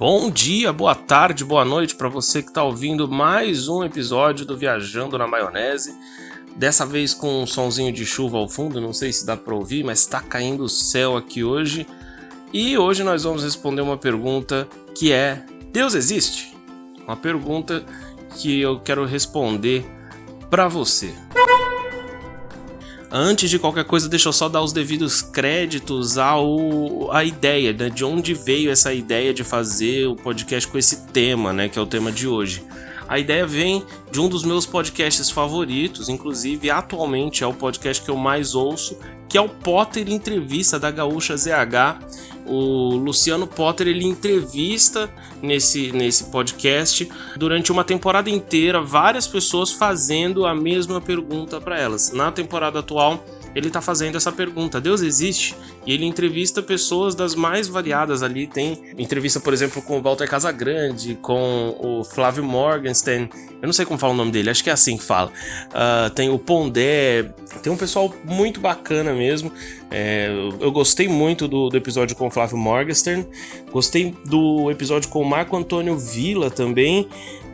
Bom 0.00 0.30
dia, 0.30 0.72
boa 0.72 0.94
tarde, 0.94 1.44
boa 1.44 1.62
noite 1.62 1.94
para 1.94 2.08
você 2.08 2.42
que 2.42 2.48
está 2.48 2.64
ouvindo 2.64 3.06
mais 3.06 3.68
um 3.68 3.84
episódio 3.84 4.46
do 4.46 4.56
Viajando 4.56 5.18
na 5.18 5.26
Maionese. 5.26 5.94
Dessa 6.56 6.86
vez 6.86 7.12
com 7.12 7.42
um 7.42 7.46
sonzinho 7.46 7.92
de 7.92 8.06
chuva 8.06 8.38
ao 8.38 8.48
fundo, 8.48 8.80
não 8.80 8.94
sei 8.94 9.12
se 9.12 9.26
dá 9.26 9.36
para 9.36 9.54
ouvir, 9.54 9.84
mas 9.84 10.00
está 10.00 10.22
caindo 10.22 10.64
o 10.64 10.70
céu 10.70 11.18
aqui 11.18 11.44
hoje. 11.44 11.86
E 12.50 12.78
hoje 12.78 13.04
nós 13.04 13.24
vamos 13.24 13.44
responder 13.44 13.82
uma 13.82 13.98
pergunta 13.98 14.66
que 14.94 15.12
é: 15.12 15.44
Deus 15.70 15.94
existe? 15.94 16.56
Uma 17.06 17.14
pergunta 17.14 17.84
que 18.38 18.58
eu 18.58 18.80
quero 18.80 19.04
responder 19.04 19.84
para 20.48 20.66
você. 20.66 21.14
Antes 23.12 23.50
de 23.50 23.58
qualquer 23.58 23.84
coisa, 23.84 24.08
deixa 24.08 24.28
eu 24.28 24.32
só 24.32 24.48
dar 24.48 24.62
os 24.62 24.72
devidos 24.72 25.20
créditos 25.20 26.16
ao 26.16 27.10
a 27.10 27.24
ideia, 27.24 27.72
né? 27.72 27.90
De 27.90 28.04
onde 28.04 28.34
veio 28.34 28.70
essa 28.70 28.94
ideia 28.94 29.34
de 29.34 29.42
fazer 29.42 30.06
o 30.06 30.14
podcast 30.14 30.70
com 30.70 30.78
esse 30.78 31.08
tema, 31.08 31.52
né? 31.52 31.68
Que 31.68 31.76
é 31.76 31.82
o 31.82 31.86
tema 31.86 32.12
de 32.12 32.28
hoje. 32.28 32.62
A 33.10 33.18
ideia 33.18 33.44
vem 33.44 33.84
de 34.12 34.20
um 34.20 34.28
dos 34.28 34.44
meus 34.44 34.64
podcasts 34.64 35.28
favoritos, 35.30 36.08
inclusive 36.08 36.70
atualmente 36.70 37.42
é 37.42 37.46
o 37.46 37.52
podcast 37.52 38.04
que 38.04 38.08
eu 38.08 38.16
mais 38.16 38.54
ouço, 38.54 38.96
que 39.28 39.36
é 39.36 39.40
o 39.40 39.48
Potter 39.48 40.08
Entrevista 40.08 40.78
da 40.78 40.92
Gaúcha 40.92 41.36
ZH. 41.36 41.98
O 42.46 42.94
Luciano 42.94 43.48
Potter 43.48 43.88
ele 43.88 44.06
entrevista 44.06 45.12
nesse, 45.42 45.90
nesse 45.90 46.30
podcast 46.30 47.10
durante 47.36 47.72
uma 47.72 47.82
temporada 47.82 48.30
inteira 48.30 48.80
várias 48.80 49.26
pessoas 49.26 49.72
fazendo 49.72 50.46
a 50.46 50.54
mesma 50.54 51.00
pergunta 51.00 51.60
para 51.60 51.80
elas. 51.80 52.12
Na 52.12 52.30
temporada 52.30 52.78
atual, 52.78 53.24
ele 53.56 53.66
está 53.66 53.80
fazendo 53.80 54.16
essa 54.16 54.30
pergunta: 54.30 54.80
Deus 54.80 55.02
existe? 55.02 55.56
E 55.86 55.92
ele 55.92 56.04
entrevista 56.04 56.62
pessoas 56.62 57.14
das 57.14 57.34
mais 57.34 57.68
variadas 57.68 58.22
ali. 58.22 58.46
Tem 58.46 58.92
entrevista, 58.98 59.40
por 59.40 59.52
exemplo, 59.52 59.80
com 59.82 59.98
o 59.98 60.02
Walter 60.02 60.28
Casagrande, 60.28 61.16
com 61.22 61.76
o 61.80 62.04
Flávio 62.04 62.44
Morgenstern. 62.44 63.30
Eu 63.60 63.66
não 63.66 63.72
sei 63.72 63.84
como 63.84 63.98
fala 63.98 64.12
o 64.12 64.16
nome 64.16 64.30
dele, 64.30 64.50
acho 64.50 64.62
que 64.62 64.70
é 64.70 64.72
assim 64.72 64.96
que 64.96 65.04
fala. 65.04 65.30
Uh, 65.68 66.10
tem 66.10 66.30
o 66.30 66.38
Pondé, 66.38 67.30
tem 67.62 67.72
um 67.72 67.76
pessoal 67.76 68.14
muito 68.24 68.60
bacana 68.60 69.12
mesmo. 69.12 69.52
É, 69.90 70.28
eu 70.60 70.70
gostei 70.70 71.08
muito 71.08 71.48
do, 71.48 71.68
do, 71.68 71.76
episódio 71.76 72.14
com 72.14 72.28
o 72.28 72.30
Flávio 72.30 72.56
Morgenstern, 72.56 73.26
gostei 73.72 74.14
do 74.24 74.70
episódio 74.70 75.08
com 75.08 75.20
o 75.20 75.24
Marco 75.24 75.56
Antônio 75.56 75.98
Villa 75.98 76.48
também 76.50 77.08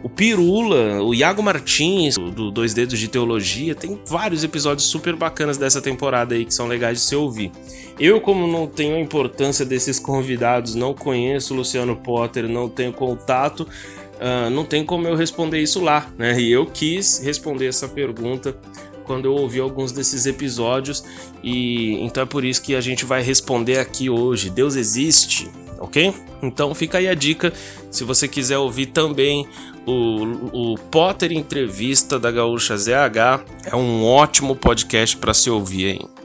o 0.06 0.09
Pirula, 0.09 1.03
o 1.03 1.12
Iago 1.12 1.42
Martins, 1.42 2.17
do 2.17 2.51
Dois 2.51 2.73
Dedos 2.73 2.97
de 2.97 3.09
Teologia, 3.09 3.75
tem 3.75 3.98
vários 4.07 4.45
episódios 4.45 4.87
super 4.87 5.17
bacanas 5.17 5.57
dessa 5.57 5.83
temporada 5.83 6.37
aí 6.37 6.45
que 6.45 6.55
são 6.55 6.69
legais 6.69 6.98
de 6.98 7.05
se 7.05 7.17
ouvir. 7.17 7.51
Eu, 7.98 8.20
como 8.20 8.47
não 8.47 8.69
tenho 8.69 8.95
a 8.95 9.01
importância 9.01 9.64
desses 9.64 9.98
convidados, 9.98 10.77
não 10.77 10.95
conheço 10.95 11.55
o 11.55 11.57
Luciano 11.57 11.97
Potter, 11.97 12.48
não 12.48 12.69
tenho 12.69 12.92
contato, 12.92 13.62
uh, 13.62 14.48
não 14.48 14.64
tem 14.64 14.84
como 14.84 15.09
eu 15.09 15.17
responder 15.17 15.61
isso 15.61 15.83
lá, 15.83 16.09
né? 16.17 16.39
E 16.41 16.53
eu 16.53 16.67
quis 16.67 17.19
responder 17.19 17.67
essa 17.67 17.89
pergunta 17.89 18.57
quando 19.06 19.26
eu 19.26 19.34
ouvi 19.34 19.60
alguns 19.60 19.92
desses 19.92 20.26
episódios 20.26 21.04
e 21.42 21.94
então 22.04 22.22
é 22.22 22.26
por 22.26 22.44
isso 22.44 22.62
que 22.62 22.74
a 22.74 22.80
gente 22.80 23.04
vai 23.04 23.22
responder 23.22 23.78
aqui 23.78 24.10
hoje. 24.10 24.50
Deus 24.50 24.76
existe? 24.76 25.48
ok? 25.78 26.14
Então 26.42 26.74
fica 26.74 26.98
aí 26.98 27.08
a 27.08 27.14
dica. 27.14 27.52
Se 27.90 28.04
você 28.04 28.28
quiser 28.28 28.58
ouvir 28.58 28.86
também 28.86 29.46
o, 29.86 30.72
o 30.72 30.74
Potter 30.90 31.32
Entrevista 31.32 32.18
da 32.18 32.30
Gaúcha 32.30 32.77
ZH, 32.77 33.44
é 33.64 33.77
um 33.77 34.04
ótimo 34.04 34.54
podcast 34.54 35.16
para 35.16 35.34
se 35.34 35.50
ouvir 35.50 35.92
aí. 35.92 36.16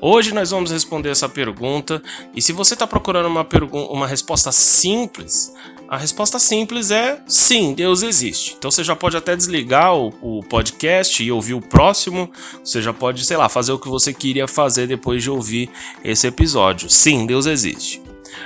Hoje 0.00 0.34
nós 0.34 0.50
vamos 0.50 0.70
responder 0.70 1.10
essa 1.10 1.28
pergunta 1.28 2.02
e 2.34 2.42
se 2.42 2.52
você 2.52 2.74
está 2.74 2.86
procurando 2.86 3.26
uma, 3.26 3.46
uma 3.90 4.06
resposta 4.06 4.52
simples, 4.52 5.52
a 5.88 5.96
resposta 5.96 6.38
simples 6.38 6.90
é 6.90 7.22
sim, 7.26 7.72
Deus 7.72 8.02
existe. 8.02 8.56
Então 8.58 8.70
você 8.70 8.82
já 8.82 8.96
pode 8.96 9.16
até 9.16 9.36
desligar 9.36 9.94
o, 9.94 10.12
o, 10.20 10.42
podcast 10.42 11.22
e 11.22 11.30
ouvir 11.30 11.54
o 11.54 11.60
próximo. 11.60 12.30
Você 12.62 12.82
já 12.82 12.92
pode, 12.92 13.24
sei 13.24 13.36
lá, 13.36 13.48
fazer 13.48 13.72
o 13.72 13.78
que 13.78 13.88
você 13.88 14.12
queria 14.12 14.48
fazer 14.48 14.86
depois 14.86 15.22
de 15.22 15.30
ouvir 15.30 15.70
esse 16.04 16.26
episódio. 16.26 16.90
Sim, 16.90 17.24
Deus 17.24 17.46
existe. 17.46 18.02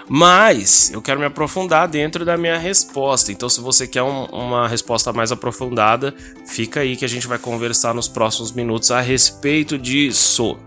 Mas 0.08 0.90
eu 0.92 1.00
quero 1.00 1.18
me 1.18 1.26
aprofundar 1.26 1.88
dentro 1.88 2.24
da 2.24 2.36
minha 2.36 2.58
resposta. 2.58 3.32
Então, 3.32 3.48
se 3.48 3.60
você 3.60 3.86
quer 3.86 4.02
um, 4.02 4.26
uma 4.26 4.68
resposta 4.68 5.12
mais 5.12 5.32
aprofundada, 5.32 6.14
fica 6.46 6.80
aí 6.80 6.96
que 6.96 7.04
a 7.04 7.08
gente 7.08 7.26
vai 7.26 7.38
conversar 7.38 7.94
nos 7.94 8.06
próximos 8.06 8.52
minutos 8.52 8.90
a 8.90 9.00
respeito 9.00 9.78
disso. 9.78 10.58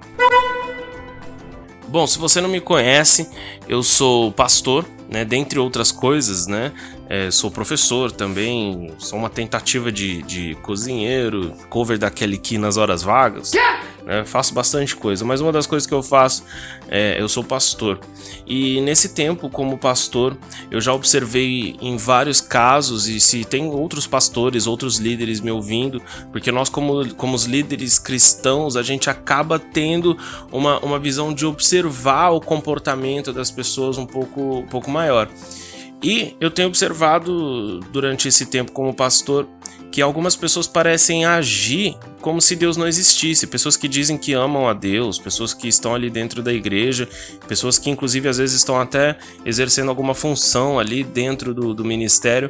Bom, 1.94 2.08
se 2.08 2.18
você 2.18 2.42
não 2.42 2.50
me 2.50 2.60
conhece, 2.60 3.30
eu 3.70 3.84
sou 3.84 4.32
pastor, 4.32 4.84
né? 5.08 5.24
Dentre 5.24 5.60
outras 5.60 5.92
coisas, 5.92 6.48
né? 6.48 6.72
É, 7.08 7.30
sou 7.30 7.52
professor 7.52 8.12
também, 8.12 8.92
sou 8.98 9.20
uma 9.20 9.30
tentativa 9.30 9.92
de, 9.92 10.24
de 10.24 10.56
cozinheiro, 10.64 11.54
cover 11.70 12.00
da 12.00 12.10
Kelly 12.10 12.40
Key 12.40 12.58
nas 12.58 12.78
horas 12.78 13.04
vagas. 13.04 13.52
Né? 14.06 14.24
Faço 14.26 14.54
bastante 14.54 14.96
coisa, 14.96 15.24
mas 15.24 15.42
uma 15.42 15.52
das 15.52 15.66
coisas 15.66 15.88
que 15.88 15.94
eu 15.94 16.04
faço 16.04 16.44
é 16.88 17.20
eu 17.20 17.30
sou 17.30 17.44
pastor. 17.44 18.00
E 18.46 18.82
nesse 18.82 19.10
tempo, 19.10 19.50
como 19.50 19.78
pastor, 19.78 20.38
eu 20.70 20.82
já 20.82 20.94
observei 20.94 21.78
em 21.82 21.96
vários 21.98 22.42
casos, 22.42 23.08
e 23.08 23.20
se 23.20 23.46
tem 23.46 23.68
outros 23.68 24.06
pastores, 24.06 24.68
outros 24.68 24.98
líderes 24.98 25.40
me 25.40 25.52
ouvindo, 25.52 26.02
porque 26.32 26.52
nós, 26.52 26.70
como, 26.70 27.14
como 27.16 27.36
os 27.36 27.46
líderes 27.46 27.98
cristãos, 27.98 28.76
a 28.76 28.84
gente 28.84 29.10
acaba 29.10 29.58
tendo 29.58 30.18
uma, 30.52 30.80
uma 30.80 31.00
visão 31.00 31.34
de 31.34 31.46
observar 31.46 32.32
o 32.32 32.42
comportamento 32.42 33.32
das 33.32 33.50
pessoas 33.50 33.98
um 33.98 34.06
pouco, 34.06 34.60
um 34.60 34.68
pouco 34.68 34.92
maior. 34.92 35.30
E 36.04 36.36
eu 36.42 36.52
tenho 36.52 36.68
observado 36.68 37.80
durante 37.92 38.28
esse 38.28 38.46
tempo 38.48 38.74
como 38.74 38.94
pastor 38.94 39.48
que 39.94 40.02
algumas 40.02 40.36
pessoas 40.36 40.66
parecem 40.66 41.24
agir 41.24 41.96
como 42.20 42.42
se 42.42 42.56
Deus 42.56 42.76
não 42.76 42.88
existisse. 42.88 43.46
Pessoas 43.46 43.78
que 43.78 43.88
dizem 43.88 44.18
que 44.18 44.34
amam 44.34 44.68
a 44.68 44.74
Deus, 44.74 45.20
pessoas 45.20 45.54
que 45.54 45.68
estão 45.68 45.94
ali 45.94 46.10
dentro 46.10 46.42
da 46.42 46.52
igreja, 46.52 47.08
pessoas 47.48 47.78
que 47.78 47.92
inclusive 47.92 48.28
às 48.28 48.40
vezes 48.40 48.56
estão 48.56 48.82
até 48.82 49.16
exercendo 49.46 49.90
alguma 49.90 50.16
função 50.16 50.80
ali 50.80 51.04
dentro 51.04 51.54
do, 51.54 51.76
do 51.76 51.86
ministério, 51.86 52.50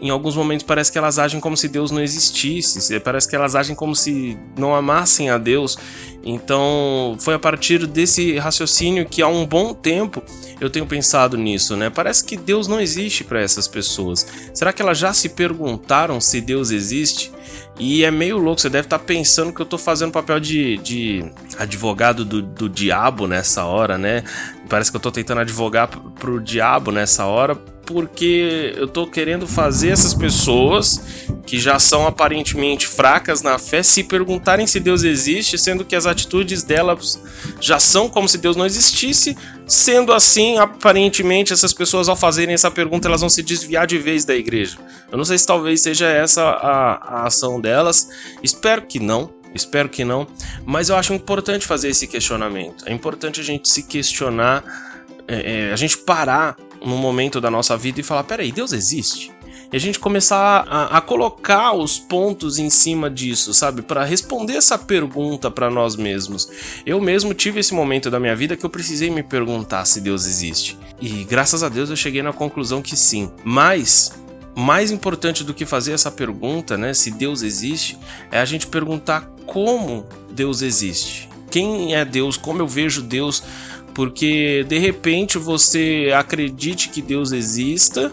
em 0.00 0.10
alguns 0.10 0.36
momentos 0.36 0.64
parece 0.64 0.92
que 0.92 0.98
elas 0.98 1.18
agem 1.18 1.40
como 1.40 1.56
se 1.56 1.68
Deus 1.68 1.90
não 1.90 2.00
existisse, 2.00 2.98
parece 3.00 3.28
que 3.28 3.34
elas 3.34 3.54
agem 3.54 3.74
como 3.74 3.94
se 3.94 4.38
não 4.56 4.74
amassem 4.74 5.30
a 5.30 5.38
Deus. 5.38 5.76
Então, 6.24 7.16
foi 7.20 7.34
a 7.34 7.38
partir 7.38 7.86
desse 7.86 8.36
raciocínio 8.38 9.06
que 9.06 9.22
há 9.22 9.28
um 9.28 9.46
bom 9.46 9.72
tempo 9.72 10.22
eu 10.60 10.68
tenho 10.68 10.86
pensado 10.86 11.36
nisso, 11.36 11.76
né? 11.76 11.88
Parece 11.90 12.24
que 12.24 12.36
Deus 12.36 12.66
não 12.66 12.80
existe 12.80 13.24
para 13.24 13.40
essas 13.40 13.68
pessoas. 13.68 14.26
Será 14.52 14.72
que 14.72 14.82
elas 14.82 14.98
já 14.98 15.12
se 15.12 15.30
perguntaram 15.30 16.20
se 16.20 16.40
Deus 16.40 16.70
existe? 16.70 17.32
E 17.78 18.04
é 18.04 18.10
meio 18.10 18.38
louco, 18.38 18.60
você 18.60 18.68
deve 18.68 18.86
estar 18.86 18.98
tá 18.98 19.04
pensando 19.04 19.52
que 19.52 19.60
eu 19.60 19.64
estou 19.64 19.78
fazendo 19.78 20.10
papel 20.10 20.40
de, 20.40 20.76
de 20.78 21.24
advogado 21.56 22.24
do, 22.24 22.42
do 22.42 22.68
diabo 22.68 23.26
nessa 23.28 23.64
hora, 23.64 23.96
né? 23.96 24.24
Parece 24.68 24.90
que 24.90 24.96
eu 24.96 24.98
estou 24.98 25.12
tentando 25.12 25.40
advogar 25.40 25.88
pro 25.88 26.40
diabo 26.40 26.90
nessa 26.90 27.24
hora, 27.24 27.54
porque 27.88 28.74
eu 28.76 28.86
tô 28.86 29.06
querendo 29.06 29.46
fazer 29.46 29.88
essas 29.88 30.12
pessoas 30.12 31.00
que 31.46 31.58
já 31.58 31.78
são 31.78 32.06
aparentemente 32.06 32.86
fracas 32.86 33.40
na 33.40 33.58
fé 33.58 33.82
se 33.82 34.04
perguntarem 34.04 34.66
se 34.66 34.78
Deus 34.78 35.04
existe, 35.04 35.56
sendo 35.56 35.86
que 35.86 35.96
as 35.96 36.04
atitudes 36.04 36.62
delas 36.62 37.18
já 37.58 37.78
são 37.78 38.06
como 38.06 38.28
se 38.28 38.36
Deus 38.36 38.56
não 38.56 38.66
existisse. 38.66 39.34
Sendo 39.66 40.12
assim, 40.12 40.58
aparentemente 40.58 41.54
essas 41.54 41.72
pessoas 41.72 42.10
ao 42.10 42.16
fazerem 42.16 42.54
essa 42.54 42.70
pergunta, 42.70 43.08
elas 43.08 43.22
vão 43.22 43.30
se 43.30 43.42
desviar 43.42 43.86
de 43.86 43.96
vez 43.96 44.22
da 44.26 44.34
igreja. 44.34 44.76
Eu 45.10 45.16
não 45.16 45.24
sei 45.24 45.38
se 45.38 45.46
talvez 45.46 45.80
seja 45.80 46.06
essa 46.08 46.42
a, 46.42 47.20
a 47.22 47.26
ação 47.26 47.58
delas. 47.58 48.10
Espero 48.42 48.82
que 48.82 49.00
não. 49.00 49.32
Espero 49.54 49.88
que 49.88 50.04
não, 50.04 50.26
mas 50.66 50.90
eu 50.90 50.96
acho 50.96 51.14
importante 51.14 51.66
fazer 51.66 51.88
esse 51.88 52.06
questionamento. 52.06 52.84
É 52.86 52.92
importante 52.92 53.40
a 53.40 53.42
gente 53.42 53.66
se 53.66 53.82
questionar, 53.82 54.62
é, 55.26 55.68
é, 55.68 55.72
a 55.72 55.76
gente 55.76 55.96
parar 55.96 56.54
num 56.84 56.96
momento 56.98 57.40
da 57.40 57.50
nossa 57.50 57.76
vida 57.76 58.00
e 58.00 58.04
falar: 58.04 58.24
peraí, 58.24 58.52
Deus 58.52 58.72
existe? 58.72 59.32
E 59.70 59.76
a 59.76 59.80
gente 59.80 59.98
começar 59.98 60.66
a, 60.66 60.96
a 60.96 61.00
colocar 61.00 61.74
os 61.74 61.98
pontos 61.98 62.58
em 62.58 62.70
cima 62.70 63.10
disso, 63.10 63.52
sabe? 63.52 63.82
Para 63.82 64.02
responder 64.02 64.54
essa 64.54 64.78
pergunta 64.78 65.50
para 65.50 65.70
nós 65.70 65.94
mesmos. 65.94 66.48
Eu 66.86 66.98
mesmo 67.00 67.34
tive 67.34 67.60
esse 67.60 67.74
momento 67.74 68.10
da 68.10 68.18
minha 68.18 68.34
vida 68.34 68.56
que 68.56 68.64
eu 68.64 68.70
precisei 68.70 69.10
me 69.10 69.22
perguntar 69.22 69.84
se 69.84 70.00
Deus 70.00 70.24
existe. 70.24 70.78
E 70.98 71.22
graças 71.24 71.62
a 71.62 71.68
Deus 71.68 71.90
eu 71.90 71.96
cheguei 71.96 72.22
na 72.22 72.32
conclusão 72.32 72.80
que 72.80 72.96
sim. 72.96 73.30
Mas 73.44 74.12
mais 74.56 74.90
importante 74.90 75.44
do 75.44 75.52
que 75.52 75.66
fazer 75.66 75.92
essa 75.92 76.10
pergunta, 76.10 76.78
né, 76.78 76.94
se 76.94 77.10
Deus 77.10 77.42
existe, 77.42 77.98
é 78.30 78.40
a 78.40 78.44
gente 78.44 78.66
perguntar 78.66 79.30
como 79.46 80.06
Deus 80.30 80.62
existe. 80.62 81.28
Quem 81.50 81.94
é 81.94 82.04
Deus? 82.04 82.36
Como 82.36 82.60
eu 82.60 82.66
vejo 82.66 83.02
Deus 83.02 83.42
porque 83.98 84.64
de 84.68 84.78
repente 84.78 85.38
você 85.38 86.12
acredite 86.14 86.88
que 86.88 87.02
Deus 87.02 87.32
exista, 87.32 88.12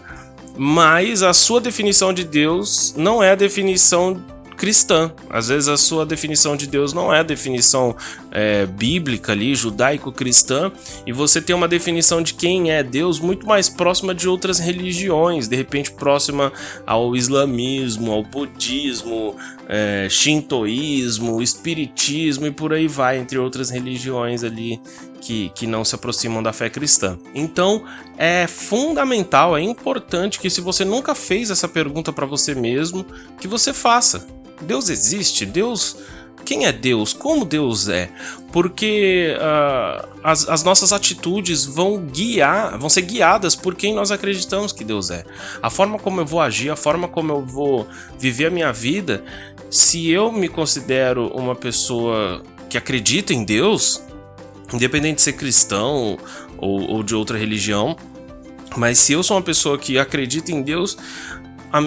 mas 0.58 1.22
a 1.22 1.32
sua 1.32 1.62
definição 1.62 2.12
de 2.12 2.24
Deus 2.24 2.96
não 2.98 3.22
é 3.22 3.34
a 3.34 3.36
definição 3.36 4.20
cristã. 4.58 5.12
Às 5.30 5.50
vezes 5.50 5.70
a 5.70 5.78
sua 5.78 6.04
definição 6.04 6.58
de 6.58 6.66
Deus 6.66 6.92
não 6.92 7.14
é 7.14 7.20
a 7.20 7.24
definição 7.24 7.96
é, 8.32 8.66
bíblica 8.66 9.34
ali, 9.34 9.54
judaico-cristã, 9.54 10.72
e 11.06 11.12
você 11.12 11.40
tem 11.40 11.56
uma 11.56 11.68
definição 11.68 12.20
de 12.20 12.34
quem 12.34 12.72
é 12.72 12.82
Deus 12.82 13.20
muito 13.20 13.46
mais 13.46 13.70
próxima 13.70 14.16
de 14.16 14.28
outras 14.28 14.58
religiões, 14.58 15.48
de 15.48 15.56
repente 15.56 15.92
próxima 15.92 16.52
ao 16.84 17.16
islamismo, 17.16 18.12
ao 18.12 18.24
budismo, 18.24 19.36
é, 19.70 20.08
shintoísmo, 20.10 21.44
espiritismo 21.44 22.48
e 22.48 22.52
por 22.52 22.74
aí 22.74 22.88
vai, 22.88 23.20
entre 23.20 23.38
outras 23.38 23.70
religiões 23.70 24.44
ali 24.44 24.82
que, 25.26 25.50
que 25.56 25.66
não 25.66 25.84
se 25.84 25.96
aproximam 25.96 26.44
da 26.44 26.54
fé 26.54 26.70
cristã. 26.70 27.18
Então 27.34 27.84
é 28.16 28.46
fundamental, 28.46 29.58
é 29.58 29.62
importante 29.62 30.40
que 30.40 30.52
se 30.52 30.62
você 30.62 30.86
nunca 30.86 31.16
fez 31.16 31.50
essa 31.50 31.68
pergunta 31.68 32.14
para 32.14 32.28
você 32.28 32.54
mesmo, 32.54 33.04
que 33.40 33.48
você 33.48 33.74
faça. 33.74 34.28
Deus 34.62 34.88
existe? 34.88 35.44
Deus. 35.44 35.98
Quem 36.46 36.68
é 36.68 36.72
Deus? 36.72 37.12
Como 37.12 37.44
Deus 37.44 37.90
é? 37.90 38.12
Porque 38.52 39.36
uh, 39.36 40.08
as, 40.24 40.48
as, 40.48 40.64
nossas 40.64 40.94
atitudes 40.94 41.66
vão 41.66 41.98
guiar, 42.06 42.78
vão 42.78 42.88
ser 42.88 43.02
guiadas 43.02 43.56
por 43.56 43.74
quem 43.74 43.96
nós 43.96 44.12
acreditamos 44.12 44.72
que 44.72 44.84
Deus 44.84 45.10
é. 45.10 45.26
A 45.60 45.72
forma 45.72 45.98
como 45.98 46.22
eu 46.22 46.26
vou 46.26 46.40
agir, 46.40 46.70
a 46.70 46.76
forma 46.76 47.08
como 47.08 47.34
eu 47.34 47.44
vou 47.44 47.88
viver 48.20 48.46
a 48.46 48.52
minha 48.52 48.72
vida, 48.72 49.24
se 49.72 50.12
eu 50.12 50.32
me 50.32 50.48
considero 50.48 51.30
uma 51.30 51.56
pessoa 51.56 52.44
que 52.70 52.78
acredita 52.78 53.34
em 53.34 53.44
Deus, 53.44 54.06
independente 54.74 55.18
de 55.18 55.22
ser 55.22 55.34
cristão 55.34 56.18
ou, 56.58 56.90
ou 56.90 57.04
de 57.04 57.16
outra 57.16 57.38
religião, 57.38 57.96
mas 58.76 58.98
se 59.00 59.14
eu 59.14 59.24
sou 59.24 59.38
uma 59.38 59.44
pessoa 59.44 59.78
que 59.78 59.98
acredita 59.98 60.52
em 60.52 60.62
Deus, 60.62 60.98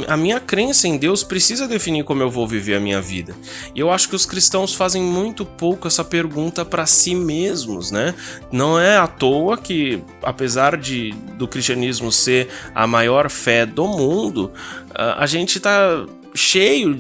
a, 0.06 0.16
minha 0.16 0.38
crença 0.38 0.86
em 0.86 0.98
Deus 0.98 1.22
precisa 1.22 1.66
definir 1.66 2.04
como 2.04 2.22
eu 2.22 2.30
vou 2.30 2.46
viver 2.46 2.75
a 2.75 2.80
minha 2.80 3.00
vida. 3.00 3.34
E 3.75 3.80
eu 3.80 3.90
acho 3.90 4.08
que 4.08 4.16
os 4.16 4.26
cristãos 4.26 4.75
fazem 4.75 5.02
muito 5.02 5.46
pouco 5.46 5.86
essa 5.88 6.04
pergunta 6.04 6.64
para 6.64 6.84
si 6.84 7.14
mesmos, 7.14 7.90
né? 7.90 8.14
Não 8.52 8.78
é 8.78 8.98
à 8.98 9.06
toa 9.06 9.56
que, 9.56 10.02
apesar 10.22 10.76
de 10.76 11.12
do 11.38 11.48
cristianismo 11.48 12.12
ser 12.12 12.48
a 12.74 12.86
maior 12.86 13.31
fé 13.31 13.64
do 13.64 13.86
mundo, 13.86 14.52
a, 14.94 15.22
a 15.22 15.26
gente 15.26 15.58
tá 15.58 16.04
cheio 16.34 16.94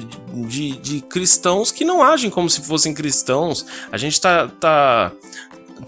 de, 0.48 0.76
de, 0.78 1.00
cristãos 1.02 1.70
que 1.70 1.84
não 1.84 2.02
agem 2.02 2.30
como 2.30 2.48
se 2.48 2.62
fossem 2.62 2.94
cristãos. 2.94 3.66
A 3.92 3.98
gente 3.98 4.20
tá, 4.20 4.48
tá 4.48 5.12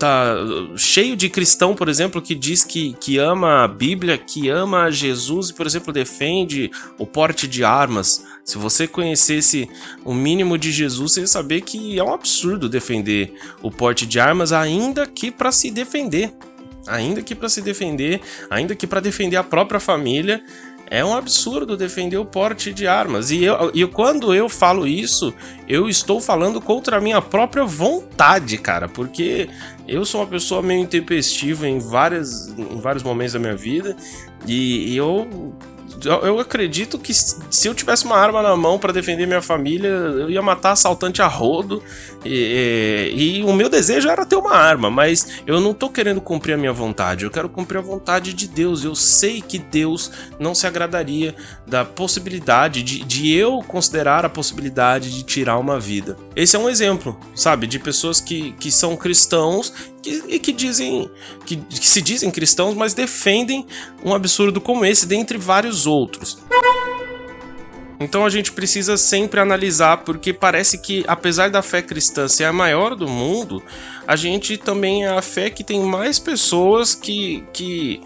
tá 0.00 0.34
cheio 0.76 1.14
de 1.14 1.28
cristão, 1.28 1.74
por 1.74 1.88
exemplo, 1.88 2.22
que 2.22 2.34
diz 2.34 2.64
que, 2.64 2.94
que 2.94 3.18
ama 3.18 3.64
a 3.64 3.68
Bíblia, 3.68 4.16
que 4.16 4.48
ama 4.48 4.90
Jesus 4.90 5.50
e, 5.50 5.54
por 5.54 5.66
exemplo, 5.66 5.92
defende 5.92 6.70
o 6.98 7.06
porte 7.06 7.46
de 7.46 7.62
armas. 7.62 8.24
Se 8.42 8.56
você 8.56 8.88
conhecesse 8.88 9.68
o 10.02 10.14
mínimo 10.14 10.56
de 10.56 10.72
Jesus, 10.72 11.12
você 11.12 11.20
ia 11.20 11.26
saber 11.26 11.60
que 11.60 11.98
é 11.98 12.02
um 12.02 12.14
absurdo 12.14 12.68
defender 12.68 13.34
o 13.62 13.70
porte 13.70 14.06
de 14.06 14.18
armas, 14.18 14.52
ainda 14.52 15.06
que 15.06 15.30
para 15.30 15.52
se 15.52 15.70
defender. 15.70 16.32
Ainda 16.86 17.20
que 17.20 17.34
para 17.34 17.50
se 17.50 17.60
defender, 17.60 18.20
ainda 18.48 18.74
que 18.74 18.86
para 18.86 19.00
defender 19.00 19.36
a 19.36 19.44
própria 19.44 19.78
família, 19.78 20.42
é 20.90 21.04
um 21.04 21.14
absurdo 21.14 21.76
defender 21.76 22.16
o 22.18 22.24
porte 22.24 22.72
de 22.72 22.88
armas. 22.88 23.30
E, 23.30 23.44
eu, 23.44 23.70
e 23.72 23.86
quando 23.86 24.34
eu 24.34 24.48
falo 24.48 24.88
isso, 24.88 25.32
eu 25.68 25.88
estou 25.88 26.20
falando 26.20 26.60
contra 26.60 26.98
a 26.98 27.00
minha 27.00 27.22
própria 27.22 27.64
vontade, 27.64 28.58
cara. 28.58 28.88
Porque 28.88 29.48
eu 29.86 30.04
sou 30.04 30.20
uma 30.20 30.26
pessoa 30.26 30.60
meio 30.60 30.82
intempestiva 30.82 31.68
em, 31.68 31.78
várias, 31.78 32.48
em 32.48 32.80
vários 32.80 33.04
momentos 33.04 33.34
da 33.34 33.38
minha 33.38 33.56
vida. 33.56 33.96
E, 34.44 34.92
e 34.92 34.96
eu 34.96 35.54
eu 36.22 36.38
acredito 36.38 36.98
que 36.98 37.12
se 37.12 37.66
eu 37.66 37.74
tivesse 37.74 38.04
uma 38.04 38.16
arma 38.16 38.42
na 38.42 38.56
mão 38.56 38.78
para 38.78 38.92
defender 38.92 39.26
minha 39.26 39.42
família, 39.42 39.88
eu 39.88 40.30
ia 40.30 40.42
matar 40.42 40.72
assaltante 40.72 41.20
a 41.20 41.26
rodo. 41.26 41.82
E, 42.24 43.12
e, 43.14 43.42
o 43.42 43.52
meu 43.52 43.68
desejo 43.68 44.08
era 44.08 44.26
ter 44.26 44.36
uma 44.36 44.54
arma, 44.54 44.90
mas 44.90 45.42
eu 45.46 45.60
não 45.60 45.72
tô 45.72 45.88
querendo 45.88 46.20
cumprir 46.20 46.54
a 46.54 46.56
minha 46.56 46.72
vontade, 46.72 47.24
eu 47.24 47.30
quero 47.30 47.48
cumprir 47.48 47.78
a 47.78 47.82
vontade 47.82 48.32
de 48.32 48.46
Deus. 48.46 48.84
Eu 48.84 48.94
sei 48.94 49.40
que 49.40 49.58
Deus 49.58 50.10
não 50.38 50.54
se 50.54 50.66
agradaria 50.66 51.34
da 51.66 51.84
possibilidade 51.84 52.82
de, 52.82 53.04
de 53.04 53.32
eu 53.32 53.62
considerar 53.66 54.24
a 54.24 54.28
possibilidade 54.28 55.10
de 55.10 55.22
tirar 55.22 55.58
uma 55.58 55.78
vida. 55.78 56.16
Esse 56.36 56.56
é 56.56 56.58
um 56.58 56.68
exemplo, 56.68 57.18
sabe, 57.34 57.66
de 57.66 57.78
pessoas 57.78 58.20
que, 58.20 58.52
que 58.52 58.70
são 58.70 58.96
cristãos 58.96 59.72
que, 60.02 60.22
e 60.28 60.38
que 60.38 60.52
dizem 60.52 61.10
que, 61.44 61.56
que 61.56 61.88
se 61.88 62.00
dizem 62.00 62.30
cristãos, 62.30 62.74
mas 62.74 62.94
defendem 62.94 63.66
um 64.04 64.14
absurdo 64.14 64.60
como 64.60 64.84
esse, 64.84 65.06
dentre 65.06 65.38
vários 65.38 65.86
outros. 65.86 66.38
Então 68.00 68.24
a 68.24 68.30
gente 68.30 68.52
precisa 68.52 68.96
sempre 68.96 69.40
analisar, 69.40 69.98
porque 69.98 70.32
parece 70.32 70.78
que, 70.78 71.04
apesar 71.06 71.50
da 71.50 71.60
fé 71.60 71.82
cristã 71.82 72.26
ser 72.26 72.44
a 72.44 72.52
maior 72.52 72.96
do 72.96 73.06
mundo, 73.06 73.62
a 74.06 74.16
gente 74.16 74.56
também 74.56 75.04
é 75.04 75.10
a 75.10 75.20
fé 75.20 75.50
que 75.50 75.62
tem 75.62 75.82
mais 75.82 76.18
pessoas 76.18 76.94
que, 76.94 77.44
que 77.52 78.00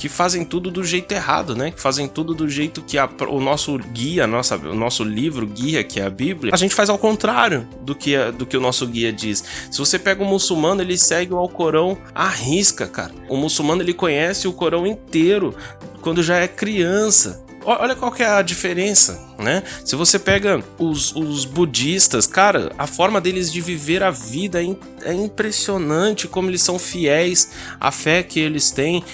que 0.00 0.08
fazem 0.08 0.46
tudo 0.46 0.70
do 0.70 0.82
jeito 0.82 1.12
errado, 1.12 1.54
né? 1.54 1.72
Que 1.72 1.78
fazem 1.78 2.08
tudo 2.08 2.32
do 2.32 2.48
jeito 2.48 2.80
que 2.80 2.96
a, 2.96 3.06
o 3.28 3.38
nosso 3.38 3.76
guia, 3.76 4.26
nossa, 4.26 4.56
o 4.56 4.74
nosso 4.74 5.04
livro 5.04 5.46
guia, 5.46 5.84
que 5.84 6.00
é 6.00 6.06
a 6.06 6.08
Bíblia, 6.08 6.54
a 6.54 6.56
gente 6.56 6.74
faz 6.74 6.88
ao 6.88 6.96
contrário 6.96 7.68
do 7.82 7.94
que, 7.94 8.16
do 8.32 8.46
que 8.46 8.56
o 8.56 8.60
nosso 8.62 8.86
guia 8.86 9.12
diz. 9.12 9.44
Se 9.70 9.76
você 9.76 9.98
pega 9.98 10.22
um 10.22 10.26
muçulmano, 10.26 10.80
ele 10.80 10.96
segue 10.96 11.34
o 11.34 11.36
Alcorão 11.36 11.98
à 12.14 12.26
risca, 12.28 12.86
cara. 12.86 13.12
O 13.28 13.36
muçulmano 13.36 13.82
ele 13.82 13.92
conhece 13.92 14.48
o 14.48 14.54
Corão 14.54 14.86
inteiro 14.86 15.54
quando 16.00 16.22
já 16.22 16.38
é 16.38 16.48
criança. 16.48 17.44
Olha 17.62 17.94
qual 17.94 18.10
que 18.10 18.22
é 18.22 18.26
a 18.26 18.40
diferença, 18.40 19.22
né? 19.38 19.62
Se 19.84 19.94
você 19.94 20.18
pega 20.18 20.64
os, 20.78 21.14
os 21.14 21.44
budistas, 21.44 22.26
cara, 22.26 22.72
a 22.78 22.86
forma 22.86 23.20
deles 23.20 23.52
de 23.52 23.60
viver 23.60 24.02
a 24.02 24.10
vida 24.10 24.64
é, 24.64 24.74
é 25.02 25.12
impressionante 25.12 26.26
como 26.26 26.48
eles 26.48 26.62
são 26.62 26.78
fiéis 26.78 27.50
à 27.78 27.92
fé 27.92 28.22
que 28.22 28.40
eles 28.40 28.70
têm 28.70 29.04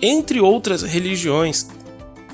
entre 0.00 0.40
outras 0.40 0.82
religiões. 0.82 1.66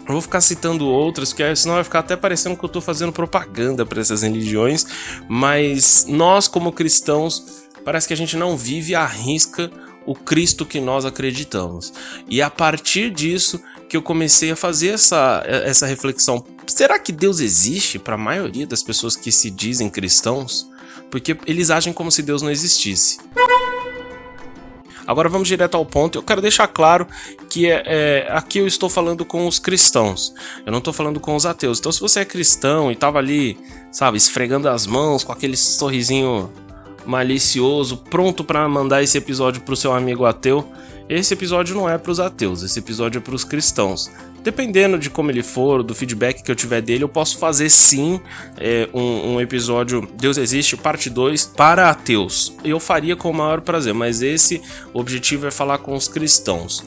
Eu 0.06 0.12
vou 0.12 0.20
ficar 0.20 0.40
citando 0.42 0.86
outras, 0.86 1.30
porque 1.30 1.56
senão 1.56 1.76
vai 1.76 1.84
ficar 1.84 2.00
até 2.00 2.14
parecendo 2.14 2.56
que 2.56 2.64
eu 2.64 2.66
estou 2.66 2.82
fazendo 2.82 3.10
propaganda 3.10 3.86
para 3.86 4.00
essas 4.00 4.22
religiões, 4.22 4.84
mas 5.28 6.04
nós, 6.06 6.46
como 6.46 6.72
cristãos, 6.72 7.64
parece 7.84 8.06
que 8.06 8.12
a 8.12 8.16
gente 8.16 8.36
não 8.36 8.56
vive 8.56 8.94
à 8.94 9.06
risca 9.06 9.70
o 10.06 10.14
Cristo 10.14 10.66
que 10.66 10.80
nós 10.80 11.06
acreditamos. 11.06 11.92
E 12.28 12.42
a 12.42 12.50
partir 12.50 13.10
disso 13.10 13.62
que 13.88 13.96
eu 13.96 14.02
comecei 14.02 14.50
a 14.50 14.56
fazer 14.56 14.88
essa, 14.88 15.42
essa 15.46 15.86
reflexão: 15.86 16.44
será 16.66 16.98
que 16.98 17.12
Deus 17.12 17.40
existe 17.40 17.98
para 17.98 18.14
a 18.14 18.18
maioria 18.18 18.66
das 18.66 18.82
pessoas 18.82 19.16
que 19.16 19.32
se 19.32 19.50
dizem 19.50 19.88
cristãos? 19.88 20.70
Porque 21.10 21.36
eles 21.46 21.70
agem 21.70 21.92
como 21.92 22.10
se 22.10 22.22
Deus 22.22 22.42
não 22.42 22.50
existisse. 22.50 23.18
Agora 25.06 25.28
vamos 25.28 25.48
direto 25.48 25.76
ao 25.76 25.84
ponto. 25.84 26.18
Eu 26.18 26.22
quero 26.22 26.40
deixar 26.40 26.66
claro 26.68 27.06
que 27.48 27.66
é, 27.70 27.82
é, 27.86 28.28
aqui 28.30 28.58
eu 28.58 28.66
estou 28.66 28.88
falando 28.88 29.24
com 29.24 29.46
os 29.46 29.58
cristãos. 29.58 30.34
Eu 30.64 30.72
não 30.72 30.78
estou 30.78 30.92
falando 30.92 31.20
com 31.20 31.34
os 31.36 31.46
ateus. 31.46 31.78
Então, 31.78 31.92
se 31.92 32.00
você 32.00 32.20
é 32.20 32.24
cristão 32.24 32.90
e 32.90 32.94
estava 32.94 33.18
ali, 33.18 33.58
sabe, 33.92 34.16
esfregando 34.16 34.68
as 34.68 34.86
mãos 34.86 35.24
com 35.24 35.32
aquele 35.32 35.56
sorrisinho 35.56 36.50
malicioso, 37.06 37.98
pronto 37.98 38.42
para 38.42 38.66
mandar 38.68 39.02
esse 39.02 39.18
episódio 39.18 39.60
para 39.62 39.74
o 39.74 39.76
seu 39.76 39.92
amigo 39.92 40.24
ateu, 40.24 40.66
esse 41.08 41.34
episódio 41.34 41.74
não 41.74 41.88
é 41.88 41.98
para 41.98 42.10
os 42.10 42.18
ateus. 42.18 42.62
Esse 42.62 42.78
episódio 42.78 43.18
é 43.18 43.20
para 43.20 43.34
os 43.34 43.44
cristãos 43.44 44.10
dependendo 44.44 44.98
de 44.98 45.08
como 45.08 45.30
ele 45.30 45.42
for, 45.42 45.82
do 45.82 45.94
feedback 45.94 46.42
que 46.42 46.50
eu 46.50 46.54
tiver 46.54 46.82
dele, 46.82 47.02
eu 47.02 47.08
posso 47.08 47.38
fazer 47.38 47.70
sim 47.70 48.20
é, 48.58 48.86
um, 48.92 49.32
um, 49.32 49.40
episódio 49.40 50.06
Deus 50.14 50.36
Existe, 50.36 50.76
parte 50.76 51.08
2, 51.08 51.46
para 51.46 51.88
ateus. 51.88 52.54
Eu 52.62 52.78
faria 52.78 53.16
com 53.16 53.30
o 53.30 53.34
maior 53.34 53.62
prazer, 53.62 53.94
mas 53.94 54.20
esse 54.20 54.60
objetivo 54.92 55.46
é 55.46 55.50
falar 55.50 55.78
com 55.78 55.96
os 55.96 56.06
cristãos. 56.06 56.84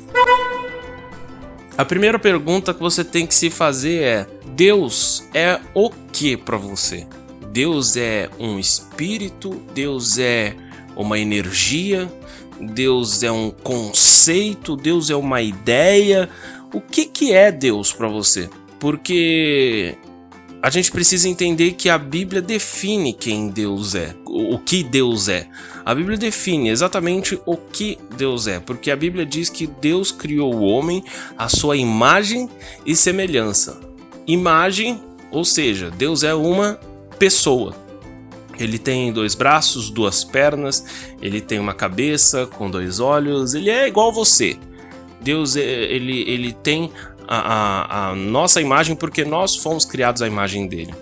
A 1.76 1.84
primeira 1.84 2.20
pergunta 2.20 2.76
que 2.76 2.80
você 2.80 3.04
tem 3.04 3.26
que 3.26 3.34
se 3.34 3.50
fazer 3.50 4.04
é: 4.04 4.28
Deus 4.46 5.28
é 5.34 5.60
o 5.74 5.90
que 5.90 6.38
para 6.38 6.58
você? 6.58 7.08
Deus 7.52 7.98
é 7.98 8.30
um 8.38 8.60
espírito? 8.60 9.62
Deus 9.74 10.20
é 10.20 10.56
uma 10.96 11.18
energia? 11.18 12.08
Deus 12.60 13.24
é 13.24 13.32
um 13.32 13.50
conceito? 13.50 14.76
Deus 14.76 15.10
é 15.10 15.16
uma 15.16 15.42
ideia? 15.42 16.30
O 16.74 16.82
que, 16.82 17.06
que 17.06 17.34
é 17.34 17.52
Deus 17.52 17.94
para 17.94 18.08
você? 18.08 18.50
Porque 18.80 19.96
a 20.62 20.70
gente 20.70 20.92
precisa 20.92 21.30
entender 21.30 21.74
que 21.74 21.90
a 21.90 21.98
Bíblia 21.98 22.42
define 22.42 23.14
quem 23.14 23.50
Deus 23.50 23.96
é, 23.96 24.16
o 24.26 24.58
que 24.58 24.84
Deus 24.84 25.30
é. 25.30 25.48
A 25.86 25.96
Bíblia 25.96 26.18
define 26.18 26.70
exatamente 26.70 27.40
o 27.46 27.56
que 27.56 27.98
Deus 28.18 28.48
é, 28.48 28.60
porque 28.60 28.92
a 28.92 28.96
Bíblia 28.96 29.26
diz 29.26 29.50
que 29.50 29.66
Deus 29.66 30.12
criou 30.12 30.54
o 30.54 30.64
homem 30.64 31.04
à 31.38 31.48
sua 31.48 31.78
imagem 31.78 32.50
e 32.86 32.96
semelhança. 32.96 33.80
Imagem, 34.28 35.00
ou 35.32 35.46
seja, 35.46 35.90
Deus 35.90 36.24
é 36.24 36.34
uma 36.34 36.80
pessoa. 37.18 37.74
Ele 38.60 38.78
tem 38.80 39.14
dois 39.14 39.36
braços, 39.36 39.90
duas 39.90 40.24
pernas, 40.24 40.84
ele 41.22 41.40
tem 41.40 41.60
uma 41.60 41.74
cabeça 41.74 42.48
com 42.48 42.70
dois 42.70 43.00
olhos, 43.00 43.54
ele 43.54 43.70
é 43.70 43.88
igual 43.88 44.12
você. 44.12 44.58
Deus 45.28 45.58
é, 45.58 45.62
ele, 45.62 46.24
ele 46.26 46.54
tem 46.54 46.90
a, 47.28 47.38
a, 47.38 48.12
a 48.12 48.16
nossa 48.16 48.62
imagem 48.62 48.96
porque 48.96 49.26
nós 49.26 49.58
fomos 49.58 49.84
criados 49.84 50.22
à 50.22 50.28
imagem 50.28 50.68
dele. 50.68 50.94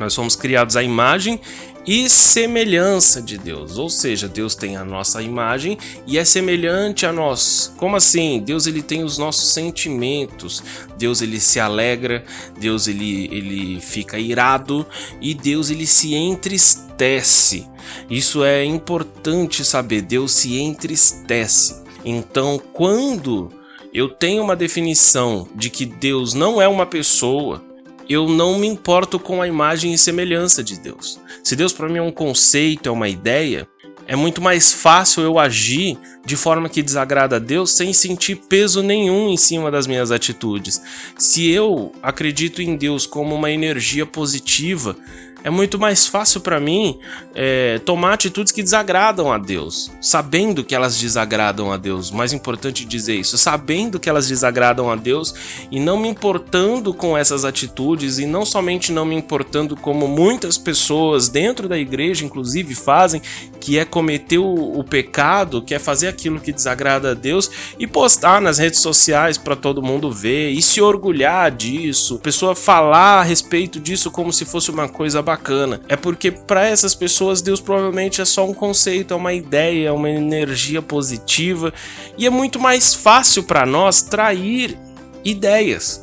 Nós 0.00 0.12
fomos 0.12 0.34
criados 0.34 0.76
à 0.76 0.82
imagem 0.82 1.40
e 1.86 2.10
semelhança 2.10 3.22
de 3.22 3.38
Deus, 3.38 3.78
ou 3.78 3.88
seja, 3.88 4.26
Deus 4.26 4.56
tem 4.56 4.76
a 4.76 4.84
nossa 4.84 5.22
imagem 5.22 5.78
e 6.04 6.18
é 6.18 6.24
semelhante 6.24 7.06
a 7.06 7.12
nós. 7.12 7.72
Como 7.76 7.94
assim? 7.94 8.42
Deus 8.44 8.66
ele 8.66 8.82
tem 8.82 9.04
os 9.04 9.18
nossos 9.18 9.52
sentimentos. 9.52 10.60
Deus 10.98 11.22
ele 11.22 11.38
se 11.38 11.60
alegra, 11.60 12.24
Deus 12.58 12.88
ele 12.88 13.28
ele 13.30 13.80
fica 13.80 14.18
irado 14.18 14.84
e 15.20 15.32
Deus 15.32 15.70
ele 15.70 15.86
se 15.86 16.12
entristece. 16.12 17.68
Isso 18.10 18.42
é 18.42 18.64
importante 18.64 19.64
saber, 19.64 20.02
Deus 20.02 20.32
se 20.32 20.58
entristece. 20.58 21.83
Então, 22.04 22.60
quando 22.72 23.50
eu 23.92 24.08
tenho 24.08 24.42
uma 24.42 24.56
definição 24.56 25.48
de 25.54 25.70
que 25.70 25.86
Deus 25.86 26.34
não 26.34 26.60
é 26.60 26.68
uma 26.68 26.84
pessoa, 26.84 27.62
eu 28.08 28.28
não 28.28 28.58
me 28.58 28.66
importo 28.66 29.18
com 29.18 29.40
a 29.40 29.48
imagem 29.48 29.92
e 29.92 29.98
semelhança 29.98 30.62
de 30.62 30.78
Deus. 30.78 31.18
Se 31.42 31.56
Deus 31.56 31.72
para 31.72 31.88
mim 31.88 31.98
é 31.98 32.02
um 32.02 32.12
conceito, 32.12 32.88
é 32.88 32.92
uma 32.92 33.08
ideia, 33.08 33.66
é 34.06 34.14
muito 34.14 34.40
mais 34.42 34.72
fácil 34.72 35.22
eu 35.22 35.38
agir 35.38 35.98
de 36.26 36.36
forma 36.36 36.68
que 36.68 36.82
desagrada 36.82 37.36
a 37.36 37.38
Deus 37.38 37.70
sem 37.70 37.92
sentir 37.92 38.36
peso 38.36 38.82
nenhum 38.82 39.28
em 39.28 39.36
cima 39.36 39.70
das 39.70 39.86
minhas 39.86 40.10
atitudes. 40.10 40.80
Se 41.16 41.50
eu 41.50 41.92
acredito 42.02 42.60
em 42.60 42.76
Deus 42.76 43.06
como 43.06 43.34
uma 43.34 43.50
energia 43.50 44.04
positiva, 44.04 44.96
é 45.44 45.50
muito 45.50 45.78
mais 45.78 46.06
fácil 46.06 46.40
para 46.40 46.58
mim 46.58 46.98
é, 47.34 47.78
tomar 47.80 48.14
atitudes 48.14 48.50
que 48.50 48.62
desagradam 48.62 49.30
a 49.30 49.36
Deus, 49.36 49.92
sabendo 50.00 50.64
que 50.64 50.74
elas 50.74 50.98
desagradam 50.98 51.70
a 51.70 51.76
Deus. 51.76 52.10
Mais 52.10 52.32
importante 52.32 52.82
dizer 52.86 53.16
isso, 53.16 53.36
sabendo 53.36 54.00
que 54.00 54.08
elas 54.08 54.26
desagradam 54.26 54.90
a 54.90 54.96
Deus 54.96 55.34
e 55.70 55.78
não 55.78 55.98
me 55.98 56.08
importando 56.08 56.94
com 56.94 57.16
essas 57.16 57.44
atitudes 57.44 58.18
e 58.18 58.24
não 58.24 58.46
somente 58.46 58.90
não 58.90 59.04
me 59.04 59.14
importando 59.14 59.76
como 59.76 60.08
muitas 60.08 60.56
pessoas 60.56 61.28
dentro 61.28 61.68
da 61.68 61.76
igreja, 61.76 62.24
inclusive, 62.24 62.74
fazem, 62.74 63.20
que 63.60 63.78
é 63.78 63.84
cometer 63.84 64.38
o, 64.38 64.78
o 64.78 64.82
pecado, 64.82 65.60
que 65.60 65.74
é 65.74 65.78
fazer 65.78 66.08
aquilo 66.08 66.40
que 66.40 66.52
desagrada 66.52 67.10
a 67.10 67.14
Deus 67.14 67.50
e 67.78 67.86
postar 67.86 68.40
nas 68.40 68.56
redes 68.56 68.80
sociais 68.80 69.36
para 69.36 69.54
todo 69.54 69.82
mundo 69.82 70.10
ver 70.10 70.52
e 70.52 70.62
se 70.62 70.80
orgulhar 70.80 71.50
disso, 71.50 72.18
pessoa 72.18 72.54
falar 72.54 73.20
a 73.20 73.22
respeito 73.22 73.78
disso 73.78 74.10
como 74.10 74.32
se 74.32 74.46
fosse 74.46 74.70
uma 74.70 74.88
coisa 74.88 75.20
bacana 75.20 75.33
bacana. 75.34 75.80
É 75.88 75.96
porque 75.96 76.30
para 76.30 76.66
essas 76.66 76.94
pessoas 76.94 77.42
Deus 77.42 77.60
provavelmente 77.60 78.20
é 78.20 78.24
só 78.24 78.48
um 78.48 78.54
conceito, 78.54 79.12
é 79.12 79.16
uma 79.16 79.32
ideia, 79.32 79.88
é 79.88 79.92
uma 79.92 80.08
energia 80.08 80.80
positiva 80.80 81.72
e 82.16 82.26
é 82.26 82.30
muito 82.30 82.60
mais 82.60 82.94
fácil 82.94 83.42
para 83.42 83.66
nós 83.66 84.02
trair 84.02 84.78
ideias. 85.24 86.02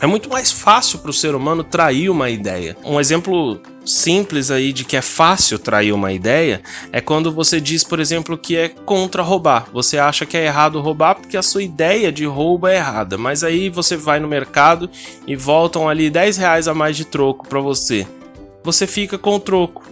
É 0.00 0.06
muito 0.06 0.28
mais 0.28 0.50
fácil 0.50 0.98
para 0.98 1.10
o 1.10 1.14
ser 1.14 1.32
humano 1.32 1.62
trair 1.62 2.10
uma 2.10 2.28
ideia. 2.28 2.76
Um 2.84 2.98
exemplo 2.98 3.60
simples 3.84 4.50
aí 4.50 4.72
de 4.72 4.84
que 4.84 4.96
é 4.96 5.00
fácil 5.00 5.60
trair 5.60 5.92
uma 5.92 6.12
ideia 6.12 6.60
é 6.90 7.00
quando 7.00 7.30
você 7.30 7.60
diz, 7.60 7.84
por 7.84 8.00
exemplo, 8.00 8.36
que 8.36 8.56
é 8.56 8.68
contra 8.68 9.22
roubar. 9.22 9.68
Você 9.72 9.98
acha 9.98 10.26
que 10.26 10.36
é 10.36 10.46
errado 10.46 10.80
roubar 10.80 11.14
porque 11.14 11.36
a 11.36 11.42
sua 11.42 11.62
ideia 11.62 12.10
de 12.10 12.24
roubo 12.24 12.66
é 12.66 12.76
errada, 12.76 13.16
mas 13.16 13.44
aí 13.44 13.68
você 13.68 13.96
vai 13.96 14.18
no 14.18 14.26
mercado 14.26 14.90
e 15.24 15.36
voltam 15.36 15.88
ali 15.88 16.10
10 16.10 16.36
reais 16.36 16.66
a 16.66 16.74
mais 16.74 16.96
de 16.96 17.04
troco 17.04 17.46
para 17.46 17.60
você 17.60 18.04
você 18.62 18.86
fica 18.86 19.18
com 19.18 19.36
o 19.36 19.40
troco. 19.40 19.82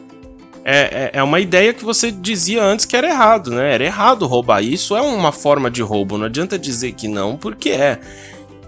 É, 0.65 0.79
é, 0.79 1.11
é, 1.15 1.23
uma 1.23 1.41
ideia 1.41 1.73
que 1.73 1.85
você 1.85 2.11
dizia 2.11 2.63
antes 2.63 2.85
que 2.85 2.95
era 2.95 3.09
errado, 3.09 3.51
né? 3.51 3.75
Era 3.75 3.85
errado 3.85 4.27
roubar. 4.27 4.63
Isso 4.63 4.95
é 4.97 5.01
uma 5.01 5.33
forma 5.33 5.71
de 5.71 5.83
roubo, 5.83 6.19
não 6.19 6.27
adianta 6.27 6.59
dizer 6.59 6.93
que 6.93 7.09
não, 7.09 7.37
porque 7.37 7.71
é. 7.71 7.99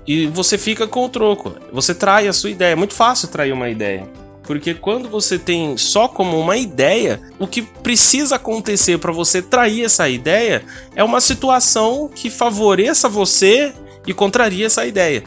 E 0.07 0.27
você 0.27 0.57
fica 0.59 0.87
com 0.87 1.05
o 1.05 1.09
troco. 1.09 1.55
Você 1.73 1.95
trai 1.95 2.27
a 2.27 2.33
sua 2.33 2.51
ideia. 2.51 2.73
É 2.73 2.77
muito 2.77 2.95
fácil 2.95 3.29
trair 3.29 3.53
uma 3.53 3.69
ideia. 3.69 4.09
Porque 4.43 4.75
quando 4.75 5.09
você 5.09 5.39
tem 5.39 5.77
só 5.77 6.09
como 6.09 6.39
uma 6.39 6.57
ideia, 6.57 7.21
o 7.39 7.47
que 7.47 7.63
precisa 7.63 8.37
acontecer 8.37 8.99
para 8.99 9.13
você 9.13 9.41
trair 9.41 9.85
essa 9.85 10.09
ideia 10.09 10.65
é 10.97 11.05
uma 11.05 11.21
situação 11.21 12.11
que 12.13 12.29
favoreça 12.29 13.09
você 13.09 13.73
e 14.07 14.13
contraria 14.13 14.67
essa 14.67 14.85
ideia. 14.85 15.23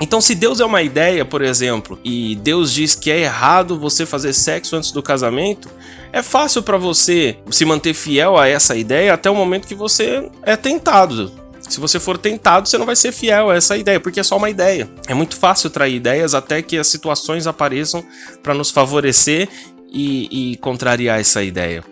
Então, 0.00 0.20
se 0.20 0.34
Deus 0.34 0.60
é 0.60 0.64
uma 0.64 0.82
ideia, 0.82 1.24
por 1.24 1.40
exemplo, 1.40 1.98
e 2.04 2.34
Deus 2.36 2.72
diz 2.72 2.94
que 2.96 3.10
é 3.10 3.20
errado 3.20 3.78
você 3.78 4.04
fazer 4.04 4.32
sexo 4.32 4.74
antes 4.76 4.90
do 4.90 5.02
casamento, 5.02 5.68
é 6.12 6.22
fácil 6.22 6.62
para 6.62 6.76
você 6.76 7.36
se 7.50 7.64
manter 7.64 7.94
fiel 7.94 8.36
a 8.36 8.48
essa 8.48 8.76
ideia 8.76 9.14
até 9.14 9.30
o 9.30 9.34
momento 9.34 9.68
que 9.68 9.74
você 9.74 10.28
é 10.42 10.56
tentado. 10.56 11.32
Se 11.68 11.80
você 11.80 11.98
for 11.98 12.18
tentado, 12.18 12.68
você 12.68 12.76
não 12.76 12.86
vai 12.86 12.96
ser 12.96 13.10
fiel 13.12 13.50
a 13.50 13.56
essa 13.56 13.76
ideia, 13.76 13.98
porque 13.98 14.20
é 14.20 14.22
só 14.22 14.36
uma 14.36 14.50
ideia. 14.50 14.88
É 15.06 15.14
muito 15.14 15.36
fácil 15.36 15.70
trair 15.70 15.94
ideias 15.94 16.34
até 16.34 16.60
que 16.60 16.76
as 16.76 16.86
situações 16.86 17.46
apareçam 17.46 18.04
para 18.42 18.52
nos 18.52 18.70
favorecer 18.70 19.48
e, 19.90 20.52
e 20.52 20.56
contrariar 20.58 21.18
essa 21.18 21.42
ideia. 21.42 21.82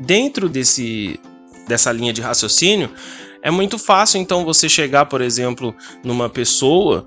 Dentro 0.00 0.48
desse, 0.48 1.20
dessa 1.66 1.92
linha 1.92 2.12
de 2.12 2.22
raciocínio, 2.22 2.90
é 3.42 3.50
muito 3.50 3.78
fácil 3.78 4.20
então 4.20 4.44
você 4.44 4.68
chegar, 4.68 5.06
por 5.06 5.20
exemplo, 5.20 5.74
numa 6.02 6.28
pessoa 6.28 7.04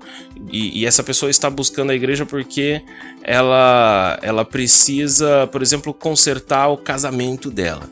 e, 0.50 0.80
e, 0.80 0.86
essa 0.86 1.02
pessoa 1.02 1.30
está 1.30 1.48
buscando 1.48 1.90
a 1.90 1.94
igreja 1.94 2.26
porque 2.26 2.82
ela, 3.22 4.18
ela 4.22 4.44
precisa, 4.44 5.46
por 5.46 5.62
exemplo, 5.62 5.94
consertar 5.94 6.68
o 6.68 6.76
casamento 6.76 7.50
dela. 7.50 7.88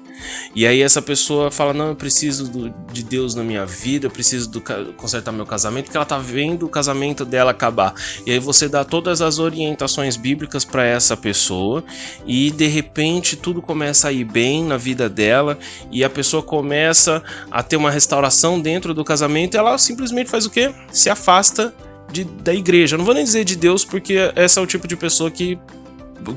E 0.54 0.66
aí 0.66 0.82
essa 0.82 1.00
pessoa 1.00 1.50
fala: 1.50 1.72
Não, 1.72 1.88
eu 1.88 1.96
preciso 1.96 2.48
do, 2.50 2.74
de 2.92 3.02
Deus 3.02 3.34
na 3.34 3.42
minha 3.42 3.64
vida, 3.64 4.06
eu 4.06 4.10
preciso 4.10 4.50
do, 4.50 4.62
consertar 4.96 5.32
meu 5.32 5.46
casamento, 5.46 5.84
porque 5.84 5.96
ela 5.96 6.06
tá 6.06 6.18
vendo 6.18 6.66
o 6.66 6.68
casamento 6.68 7.24
dela 7.24 7.50
acabar. 7.50 7.94
E 8.26 8.32
aí 8.32 8.38
você 8.38 8.68
dá 8.68 8.84
todas 8.84 9.22
as 9.22 9.38
orientações 9.38 10.16
bíblicas 10.16 10.64
para 10.64 10.84
essa 10.84 11.16
pessoa, 11.16 11.82
e 12.26 12.50
de 12.50 12.66
repente 12.66 13.36
tudo 13.36 13.62
começa 13.62 14.08
a 14.08 14.12
ir 14.12 14.24
bem 14.24 14.64
na 14.64 14.76
vida 14.76 15.08
dela, 15.08 15.58
e 15.90 16.04
a 16.04 16.10
pessoa 16.10 16.42
começa 16.42 17.22
a 17.50 17.62
ter 17.62 17.76
uma 17.76 17.90
restauração 17.90 18.29
dentro 18.60 18.94
do 18.94 19.04
casamento, 19.04 19.56
ela 19.56 19.76
simplesmente 19.78 20.30
faz 20.30 20.46
o 20.46 20.50
quê? 20.50 20.72
Se 20.92 21.10
afasta 21.10 21.74
de, 22.10 22.24
da 22.24 22.54
igreja. 22.54 22.96
Não 22.96 23.04
vou 23.04 23.14
nem 23.14 23.24
dizer 23.24 23.44
de 23.44 23.56
Deus, 23.56 23.84
porque 23.84 24.32
essa 24.34 24.60
é 24.60 24.62
o 24.62 24.66
tipo 24.66 24.86
de 24.86 24.96
pessoa 24.96 25.30
que 25.30 25.58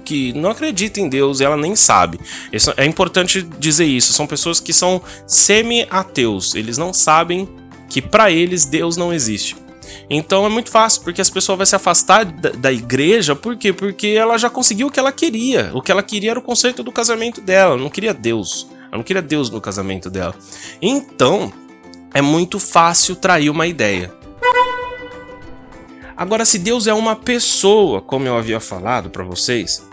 que 0.05 0.31
não 0.31 0.49
acredita 0.49 1.01
em 1.01 1.09
Deus, 1.09 1.41
ela 1.41 1.57
nem 1.57 1.75
sabe. 1.75 2.17
Isso, 2.53 2.73
é 2.77 2.85
importante 2.85 3.41
dizer 3.59 3.83
isso. 3.83 4.13
São 4.13 4.25
pessoas 4.25 4.61
que 4.61 4.71
são 4.71 5.01
semi-ateus. 5.27 6.55
Eles 6.55 6.77
não 6.77 6.93
sabem 6.93 7.49
que 7.89 8.01
para 8.01 8.31
eles 8.31 8.65
Deus 8.65 8.95
não 8.95 9.13
existe. 9.13 9.57
Então 10.09 10.45
é 10.45 10.49
muito 10.49 10.71
fácil, 10.71 11.01
porque 11.03 11.21
as 11.21 11.29
pessoas 11.29 11.57
vão 11.57 11.65
se 11.65 11.75
afastar 11.75 12.25
da, 12.25 12.49
da, 12.49 12.71
igreja, 12.71 13.35
por 13.35 13.55
quê? 13.55 13.71
Porque 13.71 14.07
ela 14.07 14.37
já 14.37 14.49
conseguiu 14.49 14.87
o 14.87 14.91
que 14.91 14.99
ela 14.99 15.11
queria. 15.11 15.71
O 15.73 15.81
que 15.81 15.91
ela 15.91 16.01
queria 16.01 16.31
era 16.31 16.39
o 16.39 16.43
conceito 16.43 16.83
do 16.83 16.91
casamento 16.91 17.41
dela, 17.41 17.73
ela 17.73 17.81
não 17.81 17.89
queria 17.89 18.13
Deus. 18.13 18.67
Ela 18.87 18.97
não 18.97 19.03
queria 19.03 19.21
Deus 19.21 19.49
no 19.49 19.59
casamento 19.59 20.09
dela. 20.09 20.35
Então, 20.81 21.51
é 22.13 22.21
muito 22.21 22.59
fácil 22.59 23.15
trair 23.15 23.49
uma 23.49 23.65
ideia. 23.65 24.13
Agora, 26.15 26.45
se 26.45 26.59
Deus 26.59 26.85
é 26.85 26.93
uma 26.93 27.15
pessoa, 27.15 27.99
como 27.99 28.27
eu 28.27 28.37
havia 28.37 28.59
falado 28.59 29.09
para 29.09 29.23
vocês, 29.23 29.83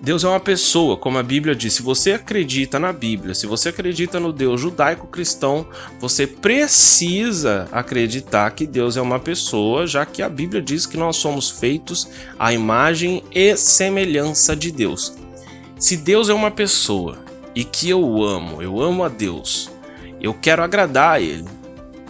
Deus 0.00 0.22
é 0.22 0.28
uma 0.28 0.38
pessoa, 0.38 0.96
como 0.96 1.18
a 1.18 1.22
Bíblia 1.22 1.56
diz. 1.56 1.74
Se 1.74 1.82
você 1.82 2.12
acredita 2.12 2.78
na 2.78 2.92
Bíblia, 2.92 3.34
se 3.34 3.46
você 3.46 3.70
acredita 3.70 4.20
no 4.20 4.32
Deus 4.32 4.60
judaico-cristão, 4.60 5.66
você 5.98 6.26
precisa 6.26 7.68
acreditar 7.72 8.50
que 8.52 8.66
Deus 8.66 8.96
é 8.96 9.00
uma 9.00 9.18
pessoa, 9.18 9.86
já 9.86 10.06
que 10.06 10.22
a 10.22 10.28
Bíblia 10.28 10.62
diz 10.62 10.86
que 10.86 10.96
nós 10.96 11.16
somos 11.16 11.50
feitos 11.50 12.08
à 12.38 12.52
imagem 12.52 13.24
e 13.34 13.56
semelhança 13.56 14.54
de 14.54 14.70
Deus. 14.70 15.14
Se 15.78 15.96
Deus 15.96 16.28
é 16.28 16.34
uma 16.34 16.50
pessoa 16.50 17.18
e 17.54 17.64
que 17.64 17.90
eu 17.90 18.22
amo, 18.22 18.62
eu 18.62 18.80
amo 18.80 19.02
a 19.02 19.08
Deus, 19.08 19.70
eu 20.20 20.34
quero 20.34 20.62
agradar 20.62 21.16
a 21.16 21.20
Ele, 21.20 21.44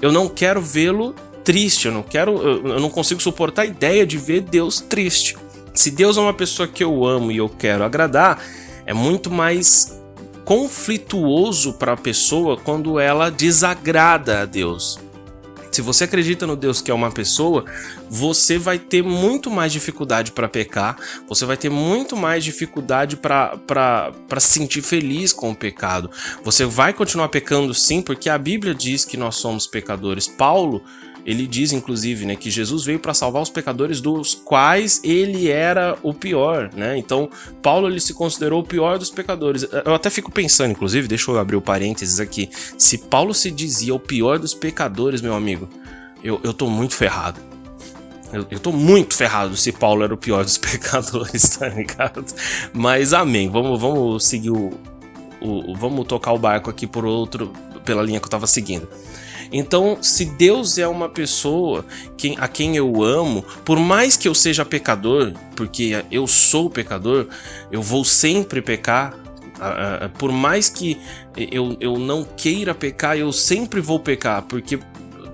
eu 0.00 0.12
não 0.12 0.28
quero 0.28 0.60
vê-lo 0.60 1.14
triste, 1.44 1.86
eu 1.86 1.92
não 1.92 2.02
quero, 2.02 2.36
eu 2.40 2.80
não 2.80 2.90
consigo 2.90 3.22
suportar 3.22 3.62
a 3.62 3.66
ideia 3.66 4.06
de 4.06 4.18
ver 4.18 4.42
Deus 4.42 4.80
triste. 4.80 5.36
Se 5.72 5.90
Deus 5.90 6.16
é 6.16 6.20
uma 6.20 6.34
pessoa 6.34 6.68
que 6.68 6.84
eu 6.84 7.06
amo 7.06 7.32
e 7.32 7.38
eu 7.38 7.48
quero 7.48 7.84
agradar, 7.84 8.42
é 8.84 8.92
muito 8.92 9.30
mais 9.30 9.98
conflituoso 10.44 11.74
para 11.74 11.92
a 11.92 11.96
pessoa 11.96 12.56
quando 12.56 12.98
ela 12.98 13.30
desagrada 13.30 14.42
a 14.42 14.44
Deus. 14.44 14.98
Se 15.78 15.82
você 15.82 16.02
acredita 16.02 16.44
no 16.44 16.56
Deus 16.56 16.80
que 16.80 16.90
é 16.90 16.94
uma 16.94 17.08
pessoa, 17.08 17.64
você 18.10 18.58
vai 18.58 18.80
ter 18.80 19.00
muito 19.00 19.48
mais 19.48 19.72
dificuldade 19.72 20.32
para 20.32 20.48
pecar, 20.48 20.96
você 21.28 21.44
vai 21.44 21.56
ter 21.56 21.70
muito 21.70 22.16
mais 22.16 22.42
dificuldade 22.42 23.16
para 23.16 24.12
se 24.40 24.58
sentir 24.58 24.82
feliz 24.82 25.32
com 25.32 25.52
o 25.52 25.54
pecado. 25.54 26.10
Você 26.42 26.64
vai 26.64 26.92
continuar 26.92 27.28
pecando 27.28 27.72
sim, 27.72 28.02
porque 28.02 28.28
a 28.28 28.36
Bíblia 28.36 28.74
diz 28.74 29.04
que 29.04 29.16
nós 29.16 29.36
somos 29.36 29.68
pecadores. 29.68 30.26
Paulo 30.26 30.82
ele 31.28 31.46
diz, 31.46 31.74
inclusive, 31.74 32.24
né, 32.24 32.34
que 32.34 32.50
Jesus 32.50 32.86
veio 32.86 32.98
para 32.98 33.12
salvar 33.12 33.42
os 33.42 33.50
pecadores 33.50 34.00
dos 34.00 34.34
quais 34.34 34.98
ele 35.04 35.50
era 35.50 35.94
o 36.02 36.14
pior, 36.14 36.70
né? 36.74 36.96
Então, 36.96 37.28
Paulo 37.60 37.86
ele 37.86 38.00
se 38.00 38.14
considerou 38.14 38.62
o 38.62 38.64
pior 38.64 38.98
dos 38.98 39.10
pecadores. 39.10 39.68
Eu 39.84 39.92
até 39.92 40.08
fico 40.08 40.32
pensando, 40.32 40.70
inclusive, 40.70 41.06
deixa 41.06 41.30
eu 41.30 41.38
abrir 41.38 41.56
o 41.56 41.60
parênteses 41.60 42.18
aqui. 42.18 42.48
Se 42.78 42.96
Paulo 42.96 43.34
se 43.34 43.50
dizia 43.50 43.94
o 43.94 44.00
pior 44.00 44.38
dos 44.38 44.54
pecadores, 44.54 45.20
meu 45.20 45.34
amigo, 45.34 45.68
eu, 46.24 46.40
eu 46.42 46.54
tô 46.54 46.66
muito 46.66 46.94
ferrado. 46.94 47.38
Eu, 48.32 48.46
eu 48.50 48.58
tô 48.58 48.72
muito 48.72 49.14
ferrado 49.14 49.54
se 49.54 49.70
Paulo 49.70 50.04
era 50.04 50.14
o 50.14 50.16
pior 50.16 50.42
dos 50.42 50.56
pecadores, 50.56 51.58
tá 51.58 51.68
ligado? 51.68 52.24
Mas 52.72 53.12
amém. 53.12 53.50
Vamos, 53.50 53.78
vamos 53.78 54.24
seguir 54.24 54.50
o, 54.50 54.70
o. 55.42 55.76
Vamos 55.76 56.06
tocar 56.06 56.32
o 56.32 56.38
barco 56.38 56.70
aqui 56.70 56.86
por 56.86 57.04
outro. 57.04 57.52
pela 57.84 58.02
linha 58.02 58.18
que 58.18 58.24
eu 58.24 58.30
tava 58.30 58.46
seguindo. 58.46 58.88
Então, 59.52 59.98
se 60.00 60.24
Deus 60.24 60.78
é 60.78 60.86
uma 60.86 61.08
pessoa 61.08 61.84
a 62.38 62.48
quem 62.48 62.76
eu 62.76 63.02
amo, 63.02 63.42
por 63.64 63.78
mais 63.78 64.16
que 64.16 64.28
eu 64.28 64.34
seja 64.34 64.64
pecador, 64.64 65.32
porque 65.56 66.04
eu 66.10 66.26
sou 66.26 66.68
pecador, 66.68 67.26
eu 67.70 67.82
vou 67.82 68.04
sempre 68.04 68.60
pecar. 68.60 69.14
Por 70.18 70.30
mais 70.30 70.68
que 70.68 70.96
eu, 71.36 71.76
eu 71.80 71.98
não 71.98 72.22
queira 72.24 72.74
pecar, 72.74 73.18
eu 73.18 73.32
sempre 73.32 73.80
vou 73.80 73.98
pecar, 73.98 74.42
porque 74.42 74.78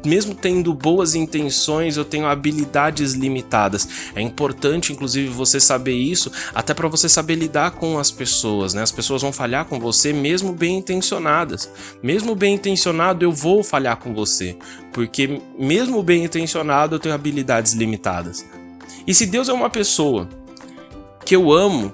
mesmo 0.04 0.34
tendo 0.34 0.72
boas 0.74 1.14
intenções, 1.14 1.96
eu 1.96 2.04
tenho 2.04 2.26
habilidades 2.26 3.12
limitadas. 3.12 3.88
É 4.14 4.20
importante, 4.20 4.92
inclusive, 4.92 5.28
você 5.28 5.58
saber 5.58 5.94
isso, 5.94 6.30
até 6.54 6.74
para 6.74 6.88
você 6.88 7.08
saber 7.08 7.34
lidar 7.34 7.72
com 7.72 7.98
as 7.98 8.10
pessoas, 8.10 8.74
né? 8.74 8.82
As 8.82 8.92
pessoas 8.92 9.22
vão 9.22 9.32
falhar 9.32 9.64
com 9.64 9.80
você 9.80 10.12
mesmo 10.12 10.52
bem 10.52 10.78
intencionadas. 10.78 11.70
Mesmo 12.02 12.34
bem 12.34 12.54
intencionado, 12.54 13.24
eu 13.24 13.32
vou 13.32 13.62
falhar 13.62 13.96
com 13.96 14.14
você, 14.14 14.56
porque 14.92 15.40
mesmo 15.58 16.02
bem 16.02 16.24
intencionado, 16.24 16.96
eu 16.96 17.00
tenho 17.00 17.14
habilidades 17.14 17.72
limitadas. 17.72 18.44
E 19.06 19.14
se 19.14 19.26
Deus 19.26 19.48
é 19.48 19.52
uma 19.52 19.70
pessoa 19.70 20.28
que 21.24 21.34
eu 21.34 21.52
amo, 21.52 21.92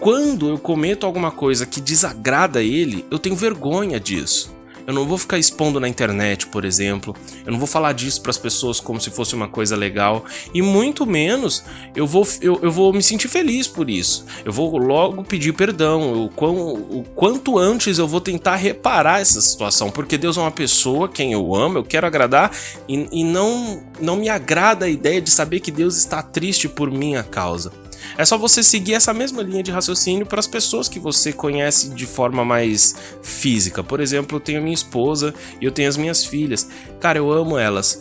quando 0.00 0.48
eu 0.48 0.58
cometo 0.58 1.04
alguma 1.04 1.30
coisa 1.30 1.66
que 1.66 1.80
desagrada 1.80 2.62
ele, 2.62 3.04
eu 3.10 3.18
tenho 3.18 3.34
vergonha 3.34 3.98
disso. 3.98 4.56
Eu 4.88 4.94
não 4.94 5.06
vou 5.06 5.18
ficar 5.18 5.36
expondo 5.36 5.78
na 5.78 5.86
internet, 5.86 6.46
por 6.46 6.64
exemplo. 6.64 7.14
Eu 7.44 7.52
não 7.52 7.58
vou 7.58 7.68
falar 7.68 7.92
disso 7.92 8.22
para 8.22 8.30
as 8.30 8.38
pessoas 8.38 8.80
como 8.80 8.98
se 8.98 9.10
fosse 9.10 9.34
uma 9.34 9.46
coisa 9.46 9.76
legal. 9.76 10.24
E 10.54 10.62
muito 10.62 11.04
menos 11.04 11.62
eu 11.94 12.06
vou, 12.06 12.26
eu, 12.40 12.58
eu 12.62 12.72
vou 12.72 12.90
me 12.90 13.02
sentir 13.02 13.28
feliz 13.28 13.68
por 13.68 13.90
isso. 13.90 14.24
Eu 14.46 14.50
vou 14.50 14.78
logo 14.78 15.22
pedir 15.22 15.52
perdão. 15.52 16.24
o 16.24 17.04
quanto 17.14 17.58
antes 17.58 17.98
eu 17.98 18.08
vou 18.08 18.18
tentar 18.18 18.56
reparar 18.56 19.20
essa 19.20 19.42
situação. 19.42 19.90
Porque 19.90 20.16
Deus 20.16 20.38
é 20.38 20.40
uma 20.40 20.50
pessoa, 20.50 21.06
quem 21.06 21.34
eu 21.34 21.54
amo, 21.54 21.76
eu 21.76 21.84
quero 21.84 22.06
agradar. 22.06 22.50
E, 22.88 23.06
e 23.12 23.24
não, 23.24 23.82
não 24.00 24.16
me 24.16 24.30
agrada 24.30 24.86
a 24.86 24.88
ideia 24.88 25.20
de 25.20 25.28
saber 25.28 25.60
que 25.60 25.70
Deus 25.70 25.98
está 25.98 26.22
triste 26.22 26.66
por 26.66 26.90
minha 26.90 27.22
causa. 27.22 27.70
É 28.16 28.24
só 28.24 28.36
você 28.36 28.62
seguir 28.62 28.94
essa 28.94 29.12
mesma 29.12 29.42
linha 29.42 29.62
de 29.62 29.70
raciocínio 29.70 30.26
para 30.26 30.40
as 30.40 30.46
pessoas 30.46 30.88
que 30.88 30.98
você 30.98 31.32
conhece 31.32 31.90
de 31.90 32.06
forma 32.06 32.44
mais 32.44 32.96
física. 33.22 33.82
Por 33.82 34.00
exemplo, 34.00 34.36
eu 34.36 34.40
tenho 34.40 34.62
minha 34.62 34.74
esposa 34.74 35.34
e 35.60 35.64
eu 35.64 35.72
tenho 35.72 35.88
as 35.88 35.96
minhas 35.96 36.24
filhas. 36.24 36.68
Cara, 37.00 37.18
eu 37.18 37.30
amo 37.32 37.58
elas. 37.58 37.98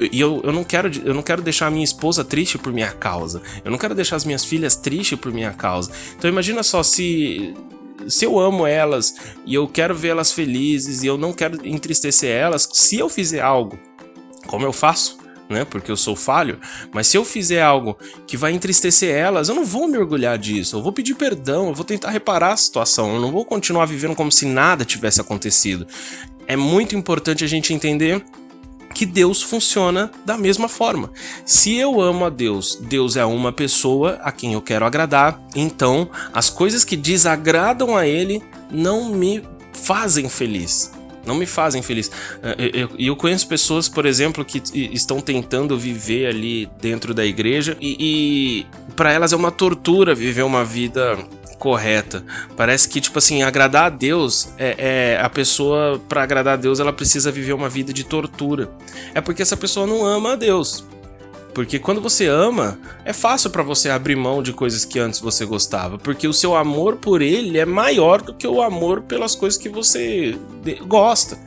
E 0.00 0.20
eu, 0.20 0.40
eu, 0.42 0.52
não 0.52 0.64
quero, 0.64 0.90
eu 1.04 1.14
não 1.14 1.22
quero 1.22 1.42
deixar 1.42 1.66
a 1.66 1.70
minha 1.70 1.84
esposa 1.84 2.24
triste 2.24 2.58
por 2.58 2.72
minha 2.72 2.90
causa. 2.90 3.40
Eu 3.64 3.70
não 3.70 3.78
quero 3.78 3.94
deixar 3.94 4.16
as 4.16 4.24
minhas 4.24 4.44
filhas 4.44 4.74
tristes 4.74 5.18
por 5.18 5.32
minha 5.32 5.52
causa. 5.52 5.90
Então 6.16 6.28
imagina 6.28 6.62
só 6.62 6.82
se 6.82 7.54
se 8.08 8.24
eu 8.24 8.38
amo 8.38 8.66
elas 8.66 9.14
e 9.46 9.54
eu 9.54 9.68
quero 9.68 9.94
vê-las 9.94 10.32
felizes 10.32 11.02
e 11.02 11.06
eu 11.06 11.16
não 11.16 11.32
quero 11.32 11.64
entristecer 11.66 12.30
elas, 12.30 12.68
se 12.72 12.98
eu 12.98 13.08
fizer 13.08 13.40
algo, 13.40 13.78
como 14.46 14.66
eu 14.66 14.72
faço, 14.72 15.18
né? 15.52 15.64
Porque 15.64 15.90
eu 15.90 15.96
sou 15.96 16.16
falho. 16.16 16.58
Mas 16.92 17.06
se 17.06 17.16
eu 17.16 17.24
fizer 17.24 17.62
algo 17.62 17.96
que 18.26 18.36
vai 18.36 18.52
entristecer 18.52 19.14
elas, 19.14 19.48
eu 19.48 19.54
não 19.54 19.64
vou 19.64 19.86
me 19.86 19.98
orgulhar 19.98 20.36
disso. 20.38 20.76
Eu 20.76 20.82
vou 20.82 20.92
pedir 20.92 21.14
perdão, 21.14 21.68
eu 21.68 21.74
vou 21.74 21.84
tentar 21.84 22.10
reparar 22.10 22.52
a 22.52 22.56
situação. 22.56 23.14
Eu 23.14 23.20
não 23.20 23.30
vou 23.30 23.44
continuar 23.44 23.86
vivendo 23.86 24.16
como 24.16 24.32
se 24.32 24.46
nada 24.46 24.84
tivesse 24.84 25.20
acontecido. 25.20 25.86
É 26.46 26.56
muito 26.56 26.96
importante 26.96 27.44
a 27.44 27.46
gente 27.46 27.72
entender 27.72 28.24
que 28.92 29.06
Deus 29.06 29.42
funciona 29.42 30.10
da 30.24 30.36
mesma 30.36 30.68
forma. 30.68 31.10
Se 31.44 31.74
eu 31.76 32.00
amo 32.00 32.24
a 32.24 32.30
Deus, 32.30 32.76
Deus 32.76 33.16
é 33.16 33.24
uma 33.24 33.52
pessoa 33.52 34.20
a 34.22 34.30
quem 34.30 34.52
eu 34.52 34.60
quero 34.60 34.84
agradar, 34.84 35.40
então 35.56 36.10
as 36.32 36.50
coisas 36.50 36.84
que 36.84 36.96
desagradam 36.96 37.96
a 37.96 38.06
Ele 38.06 38.42
não 38.70 39.08
me 39.08 39.42
fazem 39.72 40.28
feliz 40.28 40.92
não 41.26 41.34
me 41.34 41.46
fazem 41.46 41.82
feliz. 41.82 42.10
E 42.58 42.78
eu, 42.78 42.88
eu, 42.88 42.90
eu, 42.98 43.16
conheço 43.16 43.46
pessoas, 43.46 43.88
por 43.88 44.06
exemplo, 44.06 44.44
que 44.44 44.62
estão 44.74 45.20
tentando 45.20 45.78
viver 45.78 46.26
ali 46.26 46.68
dentro 46.80 47.14
da 47.14 47.24
igreja 47.24 47.76
e, 47.80 47.96
e 47.98 48.66
para 48.94 49.12
elas 49.12 49.32
é 49.32 49.36
uma 49.36 49.50
tortura 49.50 50.14
viver 50.14 50.42
uma 50.42 50.64
vida 50.64 51.18
correta. 51.62 52.24
Parece 52.56 52.88
que, 52.88 53.00
tipo 53.00 53.18
assim, 53.18 53.44
agradar 53.44 53.84
a 53.84 53.88
Deus 53.88 54.48
é, 54.58 55.14
é 55.14 55.20
a 55.22 55.30
pessoa, 55.30 56.00
para 56.08 56.24
agradar 56.24 56.54
a 56.54 56.56
Deus, 56.56 56.80
ela 56.80 56.92
precisa 56.92 57.30
viver 57.30 57.52
uma 57.52 57.68
vida 57.68 57.92
de 57.92 58.02
tortura. 58.02 58.68
É 59.14 59.20
porque 59.20 59.42
essa 59.42 59.56
pessoa 59.56 59.86
não 59.86 60.04
ama 60.04 60.32
a 60.32 60.36
Deus. 60.36 60.84
Porque 61.54 61.78
quando 61.78 62.00
você 62.00 62.26
ama, 62.26 62.78
é 63.04 63.12
fácil 63.12 63.50
para 63.50 63.62
você 63.62 63.90
abrir 63.90 64.16
mão 64.16 64.42
de 64.42 64.52
coisas 64.52 64.84
que 64.84 64.98
antes 64.98 65.20
você 65.20 65.44
gostava, 65.44 65.98
porque 65.98 66.26
o 66.26 66.32
seu 66.32 66.56
amor 66.56 66.96
por 66.96 67.20
ele 67.20 67.58
é 67.58 67.66
maior 67.66 68.22
do 68.22 68.32
que 68.32 68.46
o 68.46 68.62
amor 68.62 69.02
pelas 69.02 69.34
coisas 69.34 69.60
que 69.60 69.68
você 69.68 70.38
gosta. 70.86 71.38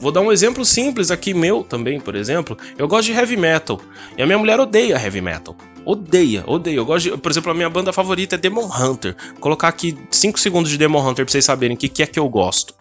Vou 0.00 0.12
dar 0.12 0.20
um 0.20 0.30
exemplo 0.30 0.64
simples 0.64 1.10
aqui 1.10 1.34
meu 1.34 1.64
também, 1.64 1.98
por 1.98 2.14
exemplo. 2.14 2.56
Eu 2.76 2.86
gosto 2.86 3.06
de 3.06 3.12
heavy 3.12 3.36
metal 3.36 3.80
e 4.16 4.22
a 4.22 4.26
minha 4.26 4.38
mulher 4.38 4.60
odeia 4.60 4.94
heavy 4.94 5.20
metal. 5.20 5.56
Odeia, 5.84 6.44
odeia. 6.46 6.76
Eu 6.76 6.84
gosto 6.84 7.10
de, 7.10 7.16
por 7.16 7.32
exemplo, 7.32 7.50
a 7.50 7.54
minha 7.54 7.68
banda 7.68 7.92
favorita 7.92 8.36
é 8.36 8.38
Demon 8.38 8.66
Hunter. 8.66 9.16
Vou 9.32 9.40
colocar 9.40 9.68
aqui 9.68 9.98
5 10.10 10.38
segundos 10.38 10.70
de 10.70 10.78
Demon 10.78 11.00
Hunter 11.00 11.24
pra 11.24 11.32
vocês 11.32 11.44
saberem 11.44 11.76
o 11.76 11.78
que, 11.78 11.88
que 11.88 12.02
é 12.02 12.06
que 12.06 12.18
eu 12.18 12.28
gosto. 12.28 12.74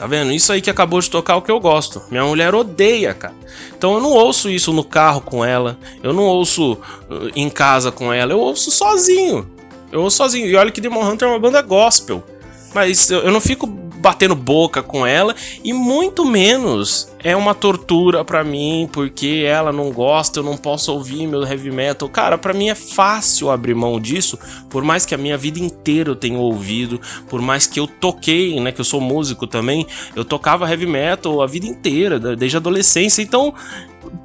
Tá 0.00 0.06
vendo? 0.06 0.32
Isso 0.32 0.50
aí 0.50 0.62
que 0.62 0.70
acabou 0.70 0.98
de 0.98 1.10
tocar 1.10 1.34
é 1.34 1.36
o 1.36 1.42
que 1.42 1.50
eu 1.50 1.60
gosto. 1.60 2.00
Minha 2.10 2.24
mulher 2.24 2.54
odeia, 2.54 3.12
cara. 3.12 3.34
Então 3.76 3.92
eu 3.92 4.00
não 4.00 4.08
ouço 4.08 4.48
isso 4.48 4.72
no 4.72 4.82
carro 4.82 5.20
com 5.20 5.44
ela. 5.44 5.78
Eu 6.02 6.14
não 6.14 6.22
ouço 6.22 6.72
uh, 6.72 7.30
em 7.36 7.50
casa 7.50 7.92
com 7.92 8.10
ela. 8.10 8.32
Eu 8.32 8.40
ouço 8.40 8.70
sozinho. 8.70 9.46
Eu 9.92 10.00
ouço 10.00 10.16
sozinho. 10.16 10.46
E 10.46 10.56
olha 10.56 10.70
que 10.70 10.80
Demon 10.80 11.06
Hunter 11.06 11.28
é 11.28 11.30
uma 11.30 11.38
banda 11.38 11.60
gospel. 11.60 12.24
Mas 12.72 13.10
eu 13.10 13.30
não 13.30 13.42
fico 13.42 13.66
batendo 14.00 14.34
boca 14.34 14.82
com 14.82 15.06
ela 15.06 15.34
e 15.62 15.72
muito 15.72 16.24
menos 16.24 17.08
é 17.22 17.36
uma 17.36 17.54
tortura 17.54 18.24
para 18.24 18.42
mim 18.42 18.88
porque 18.90 19.44
ela 19.46 19.72
não 19.72 19.92
gosta, 19.92 20.40
eu 20.40 20.42
não 20.42 20.56
posso 20.56 20.92
ouvir 20.92 21.26
meu 21.26 21.42
heavy 21.42 21.70
metal. 21.70 22.08
Cara, 22.08 22.38
para 22.38 22.54
mim 22.54 22.70
é 22.70 22.74
fácil 22.74 23.50
abrir 23.50 23.74
mão 23.74 24.00
disso, 24.00 24.38
por 24.70 24.82
mais 24.82 25.04
que 25.04 25.14
a 25.14 25.18
minha 25.18 25.36
vida 25.36 25.58
inteira 25.58 26.10
eu 26.10 26.16
tenha 26.16 26.38
ouvido, 26.38 27.00
por 27.28 27.42
mais 27.42 27.66
que 27.66 27.78
eu 27.78 27.86
toquei, 27.86 28.58
né, 28.58 28.72
que 28.72 28.80
eu 28.80 28.84
sou 28.84 29.00
músico 29.00 29.46
também, 29.46 29.86
eu 30.16 30.24
tocava 30.24 30.68
heavy 30.68 30.86
metal 30.86 31.42
a 31.42 31.46
vida 31.46 31.66
inteira, 31.66 32.18
desde 32.36 32.56
a 32.56 32.60
adolescência. 32.60 33.22
Então, 33.22 33.54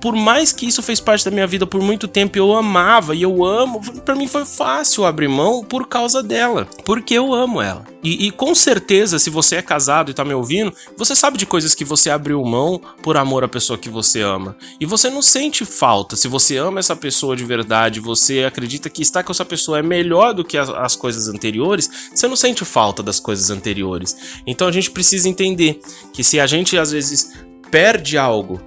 por 0.02 0.16
mais 0.16 0.52
que 0.52 0.68
isso 0.68 0.82
fez 0.82 1.00
parte 1.00 1.26
da 1.26 1.32
minha 1.32 1.48
vida 1.48 1.66
por 1.66 1.82
muito 1.82 2.08
tempo, 2.08 2.38
eu 2.38 2.56
amava 2.56 3.16
e 3.16 3.22
eu 3.22 3.44
amo, 3.44 3.82
para 4.02 4.16
mim 4.16 4.28
foi 4.28 4.46
fácil 4.46 5.06
abrir 5.06 5.28
mão 5.28 5.64
por 5.64 5.88
causa 5.88 6.22
dela, 6.22 6.68
porque 6.84 7.14
eu 7.14 7.34
amo 7.34 7.62
ela. 7.62 7.86
E, 8.04 8.28
e, 8.28 8.32
com 8.32 8.54
certeza, 8.54 9.18
se 9.18 9.32
você 9.32 9.56
é 9.56 9.62
casado 9.64 10.12
e 10.12 10.14
tá 10.14 10.24
me 10.24 10.34
ouvindo, 10.34 10.72
você 10.96 11.16
sabe 11.16 11.40
de 11.40 11.46
coisas 11.48 11.74
que 11.74 11.84
você 11.84 12.12
abriu 12.12 12.44
mão 12.44 12.80
por 13.02 13.18
amor 13.18 13.44
à 13.44 13.48
pessoa 13.48 13.80
que 13.80 13.90
você 13.90 14.22
ama. 14.22 14.56
E 14.80 14.86
você 14.86 15.10
não 15.10 15.24
sente 15.24 15.66
falta. 15.66 16.16
Se 16.16 16.28
você 16.28 16.56
ama 16.58 16.80
essa 16.80 16.96
pessoa 16.96 17.36
de 17.36 17.44
verdade, 17.44 18.00
você 18.00 18.44
acredita 18.44 18.92
que 18.92 19.02
estar 19.02 19.24
com 19.24 19.32
essa 19.32 19.44
pessoa 19.44 19.80
é 19.80 19.82
melhor 19.82 20.36
do 20.36 20.46
que 20.46 20.56
as, 20.56 20.70
as 20.70 20.96
coisas 20.96 21.28
anteriores, 21.28 21.90
você 22.14 22.28
não 22.28 22.36
sente 22.36 22.64
falta 22.64 23.02
das 23.02 23.20
coisas 23.20 23.50
anteriores. 23.50 24.16
Então 24.46 24.68
a 24.68 24.72
gente 24.72 24.92
precisa 24.92 25.28
entender 25.28 25.80
que 26.14 26.24
se 26.24 26.40
a 26.40 26.46
gente 26.46 26.78
às 26.78 26.92
vezes 26.92 27.34
perde 27.72 28.20
algo, 28.20 28.62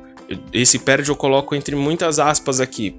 esse 0.53 0.79
perde 0.79 1.09
eu 1.09 1.17
coloco 1.17 1.55
entre 1.55 1.75
muitas 1.75 2.19
aspas 2.19 2.61
aqui. 2.61 2.95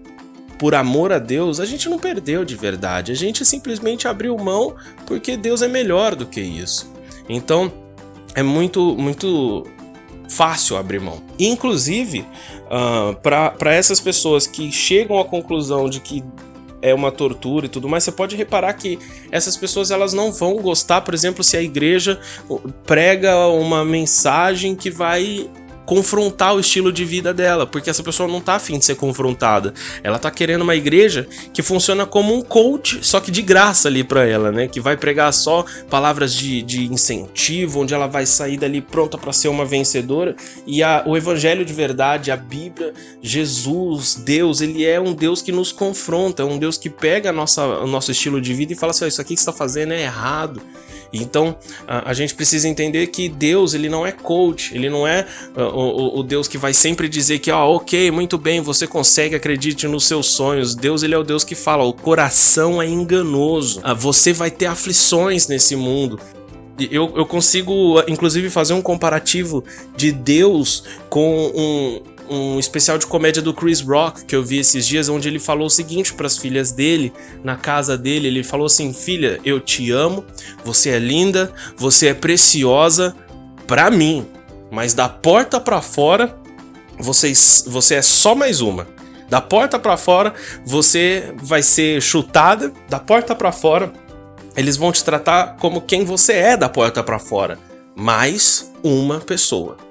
Por 0.58 0.76
amor 0.76 1.14
a 1.14 1.20
Deus, 1.20 1.60
a 1.60 1.66
gente 1.66 1.88
não 1.88 1.98
perdeu 1.98 2.44
de 2.44 2.56
verdade. 2.56 3.12
A 3.12 3.16
gente 3.16 3.46
simplesmente 3.46 4.08
abriu 4.08 4.38
mão 4.38 4.76
porque 5.06 5.38
Deus 5.38 5.62
é 5.62 5.68
melhor 5.68 6.16
do 6.16 6.26
que 6.26 6.42
isso. 6.42 6.92
Então, 7.30 7.72
é 8.36 8.44
muito, 8.44 8.96
muito 8.98 9.66
fácil 10.30 10.76
abrir 10.76 11.00
mão. 11.00 11.22
Inclusive, 11.40 12.20
uh, 12.20 13.18
ah, 13.32 13.52
para 13.58 13.74
essas 13.74 14.00
pessoas 14.00 14.46
que 14.46 14.72
chegam 14.72 15.20
à 15.20 15.26
conclusão 15.26 15.90
de 15.90 16.00
que 16.00 16.24
é 16.82 16.94
uma 16.94 17.12
tortura 17.12 17.66
e 17.66 17.70
tudo 17.70 17.90
mais, 17.90 18.04
você 18.04 18.12
pode 18.12 18.36
reparar 18.36 18.74
que 18.74 18.98
essas 19.32 19.58
pessoas 19.58 19.92
elas 19.92 20.14
não 20.14 20.32
vão 20.32 20.56
gostar, 20.58 21.02
por 21.02 21.14
exemplo, 21.14 21.44
se 21.44 21.58
a 21.58 21.62
igreja 21.62 22.20
prega 22.86 23.48
uma 23.48 23.84
mensagem 23.84 24.76
que 24.76 24.90
vai 24.90 25.50
confrontar 25.90 26.56
o 26.56 26.60
estilo 26.60 26.94
de 26.94 27.04
vida 27.04 27.34
dela, 27.34 27.66
porque 27.66 27.90
essa 27.90 28.04
pessoa 28.04 28.30
não 28.30 28.40
tá 28.40 28.54
afim 28.54 28.78
de 28.78 28.86
ser 28.86 28.94
confrontada. 28.94 29.74
Ela 30.04 30.20
tá 30.20 30.30
querendo 30.30 30.62
uma 30.62 30.76
igreja 30.76 31.28
que 31.52 31.64
funciona 31.64 32.06
como 32.06 32.32
um 32.32 32.44
coach, 32.44 33.00
só 33.02 33.20
que 33.20 33.32
de 33.32 33.42
graça 33.42 33.88
ali 33.88 34.04
para 34.04 34.24
ela, 34.24 34.52
né? 34.52 34.68
Que 34.68 34.80
vai 34.80 34.96
pregar 34.96 35.34
só 35.34 35.66
palavras 35.90 36.36
de, 36.36 36.62
de 36.62 36.86
incentivo, 36.94 37.80
onde 37.80 37.92
ela 37.92 38.06
vai 38.06 38.28
sair 38.28 38.56
dali 38.56 38.82
pronta 38.82 39.18
para 39.18 39.34
ser 39.34 39.48
uma 39.48 39.66
vencedora. 39.66 40.36
E 40.68 40.84
a, 40.84 41.02
o 41.08 41.18
evangelho 41.18 41.66
de 41.66 41.74
verdade, 41.74 42.30
a 42.30 42.38
Bíblia, 42.38 42.94
Jesus, 43.20 44.14
Deus, 44.14 44.62
ele 44.62 44.86
é 44.86 45.00
um 45.00 45.12
Deus 45.12 45.42
que 45.42 45.52
nos 45.52 45.72
confronta, 45.72 46.44
é 46.44 46.46
um 46.46 46.60
Deus 46.60 46.78
que 46.78 46.92
pega 46.92 47.32
nossa, 47.32 47.66
o 47.66 47.88
nosso 47.88 48.12
estilo 48.12 48.40
de 48.40 48.54
vida 48.54 48.74
e 48.74 48.76
fala 48.76 48.92
assim: 48.92 49.06
oh, 49.06 49.08
isso 49.08 49.22
aqui 49.22 49.34
que 49.34 49.42
você 49.42 49.48
tá 49.48 49.54
fazendo 49.54 49.92
é 49.92 50.04
errado. 50.04 50.62
Então 51.12 51.56
a, 51.88 52.12
a, 52.12 52.14
gente 52.14 52.36
precisa 52.36 52.68
entender 52.68 53.08
que 53.08 53.28
Deus 53.28 53.74
ele 53.74 53.90
não 53.90 54.06
é 54.06 54.12
coach, 54.12 54.74
ele 54.76 54.90
não 54.90 55.08
é 55.08 55.26
uh, 55.56 55.62
o, 55.62 56.20
o, 56.20 56.24
Deus 56.24 56.48
que 56.48 56.58
vai 56.58 56.74
sempre 56.74 57.10
dizer 57.10 57.40
que, 57.40 57.52
ó, 57.52 57.68
oh, 57.68 57.76
ok, 57.78 58.12
muito 58.12 58.38
bem, 58.38 58.62
você 58.62 58.86
consegue, 58.86 59.36
acredite 59.36 59.88
nos 59.88 60.06
seus 60.06 60.28
sonhos. 60.28 60.76
Deus 60.76 61.04
ele 61.04 61.16
é 61.16 61.18
o 61.18 61.24
Deus 61.24 61.44
que 61.44 61.56
fala, 61.56 61.84
o 61.84 61.94
coração 61.94 62.82
é 62.82 62.88
enganoso, 62.88 63.80
uh, 63.80 63.96
você 63.96 64.34
vai 64.34 64.52
ter 64.52 64.68
aflições 64.68 65.48
nesse 65.48 65.76
mundo. 65.76 66.20
Eu, 66.92 67.12
eu 67.18 67.26
consigo, 67.26 68.02
inclusive, 68.08 68.50
fazer 68.50 68.74
um 68.74 68.82
comparativo 68.82 69.64
de 69.98 70.14
Deus 70.14 70.86
com 71.10 71.52
um, 71.54 72.02
um 72.30 72.60
especial 72.60 72.98
de 72.98 73.08
comédia 73.08 73.42
do 73.42 73.54
Chris 73.54 73.82
Rock 73.82 74.26
que 74.26 74.36
eu 74.36 74.44
vi 74.44 74.60
esses 74.60 74.86
dias, 74.86 75.10
onde 75.10 75.28
ele 75.28 75.40
falou 75.40 75.68
o 75.68 75.70
seguinte 75.70 76.14
para 76.14 76.28
as 76.28 76.38
filhas 76.38 76.72
dele, 76.72 77.12
na 77.44 77.56
casa 77.56 77.98
dele: 77.98 78.28
ele 78.28 78.44
falou 78.44 78.68
assim, 78.68 78.94
filha, 78.94 79.40
eu 79.44 79.60
te 79.60 79.92
amo, 79.92 80.24
você 80.64 80.92
é 80.92 81.00
linda, 81.00 81.52
você 81.76 82.08
é 82.08 82.14
preciosa 82.14 83.16
para 83.66 83.90
mim, 83.90 84.28
mas 84.72 84.94
da 84.94 85.10
porta 85.10 85.60
para 85.60 85.82
fora, 85.82 86.38
você, 87.00 87.34
você 87.66 87.96
é 87.96 88.02
só 88.02 88.36
mais 88.36 88.62
uma. 88.62 88.88
Da 89.30 89.40
porta 89.40 89.78
para 89.78 89.96
fora, 89.96 90.34
você 90.66 91.34
vai 91.44 91.62
ser 91.62 92.02
chutada, 92.02 92.74
da 92.90 93.00
porta 93.00 93.36
para 93.36 93.52
fora, 93.52 93.94
eles 94.56 94.76
vão 94.76 94.92
te 94.92 95.04
tratar 95.04 95.56
como 95.58 95.82
quem 95.82 96.04
você 96.04 96.34
é 96.34 96.58
da 96.58 96.68
porta 96.68 97.04
para 97.04 97.20
fora, 97.20 97.60
mais 97.96 98.72
uma 98.84 99.20
pessoa. 99.20 99.89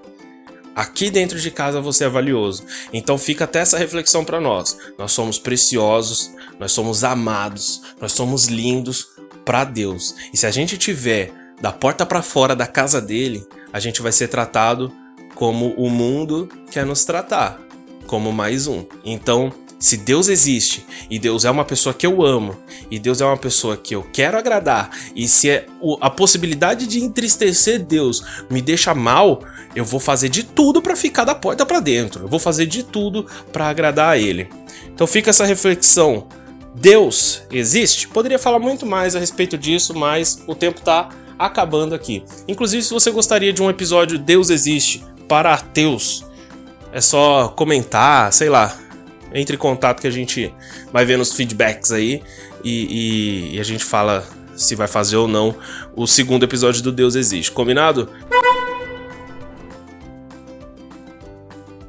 Aqui 0.79 1.11
dentro 1.11 1.41
de 1.41 1.51
casa 1.51 1.81
você 1.81 2.05
é 2.05 2.09
valioso. 2.09 2.64
Então 2.93 3.19
fica 3.19 3.43
até 3.43 3.59
essa 3.59 3.77
reflexão 3.77 4.25
para 4.25 4.41
nós. 4.41 4.79
Nós 4.97 5.11
somos 5.11 5.37
preciosos, 5.37 6.31
nós 6.57 6.71
somos 6.71 7.03
amados, 7.03 7.83
nós 8.01 8.12
somos 8.12 8.47
lindos 8.47 9.09
para 9.45 9.64
Deus. 9.64 10.14
E 10.33 10.37
se 10.37 10.47
a 10.47 10.53
gente 10.53 10.79
tiver 10.79 11.33
da 11.61 11.73
porta 11.73 12.07
para 12.07 12.23
fora 12.23 12.55
da 12.55 12.64
casa 12.64 13.01
dele, 13.01 13.45
a 13.73 13.81
gente 13.81 14.01
vai 14.01 14.12
ser 14.12 14.29
tratado 14.29 14.93
como 15.35 15.75
o 15.75 15.91
mundo 15.91 16.49
quer 16.71 16.87
nos 16.87 17.05
tratar, 17.05 17.59
como 18.07 18.33
mais 18.33 18.69
um. 18.69 18.85
Então, 19.05 19.53
se 19.79 19.97
Deus 19.97 20.29
existe 20.29 20.85
e 21.09 21.19
Deus 21.19 21.45
é 21.45 21.51
uma 21.51 21.64
pessoa 21.64 21.95
que 21.95 22.07
eu 22.07 22.25
amo 22.25 22.57
e 22.91 22.99
Deus 22.99 23.21
é 23.21 23.25
uma 23.25 23.37
pessoa 23.37 23.77
que 23.77 23.95
eu 23.95 24.03
quero 24.12 24.37
agradar 24.37 24.91
e 25.14 25.29
se 25.29 25.49
é 25.49 25.67
a 26.01 26.11
possibilidade 26.11 26.87
de 26.87 27.01
entristecer 27.01 27.85
Deus 27.85 28.25
me 28.51 28.61
deixa 28.61 28.95
mal, 28.95 29.43
eu 29.75 29.85
vou 29.85 30.01
fazer 30.01 30.29
de 30.29 30.43
tudo 30.43 30.83
para 30.83 30.97
ficar 30.97 31.25
da 31.25 31.35
porta 31.35 31.64
para 31.64 31.81
dentro. 31.81 32.25
Eu 32.25 32.29
vou 32.29 32.41
fazer 32.41 32.67
de 32.67 32.83
tudo 32.83 33.27
para 33.53 33.69
agradar 33.69 34.11
a 34.11 34.19
Ele. 34.19 34.49
Então 34.87 35.07
fica 35.07 35.31
essa 35.31 35.45
reflexão. 35.45 36.27
Deus 36.75 37.43
existe? 37.51 38.09
Poderia 38.09 38.38
falar 38.38 38.59
muito 38.59 38.85
mais 38.85 39.14
a 39.14 39.19
respeito 39.19 39.57
disso, 39.57 39.95
mas 39.95 40.43
o 40.47 40.55
tempo 40.55 40.81
tá 40.81 41.09
acabando 41.38 41.95
aqui. 41.95 42.25
Inclusive, 42.47 42.83
se 42.83 42.93
você 42.93 43.11
gostaria 43.11 43.53
de 43.53 43.62
um 43.62 43.71
episódio 43.71 44.19
Deus 44.19 44.51
existe 44.51 45.05
para 45.29 45.55
ateus, 45.55 46.25
é 46.93 47.01
só 47.01 47.49
comentar, 47.49 48.33
sei 48.33 48.49
lá, 48.49 48.77
entre 49.38 49.57
em 49.57 49.59
contato 49.59 50.01
que 50.01 50.07
a 50.07 50.11
gente 50.11 50.53
vai 50.92 51.05
ver 51.05 51.16
nos 51.16 51.33
feedbacks 51.33 51.92
aí 51.92 52.22
e, 52.64 53.51
e, 53.53 53.57
e 53.57 53.61
a 53.61 53.64
gente 53.64 53.85
fala 53.85 54.27
se 54.57 54.74
vai 54.74 54.88
fazer 54.88 55.16
ou 55.16 55.29
não 55.29 55.55
o 55.94 56.07
segundo 56.07 56.44
episódio 56.44 56.83
do 56.83 56.90
Deus 56.90 57.14
Existe. 57.14 57.53
Combinado? 57.53 58.09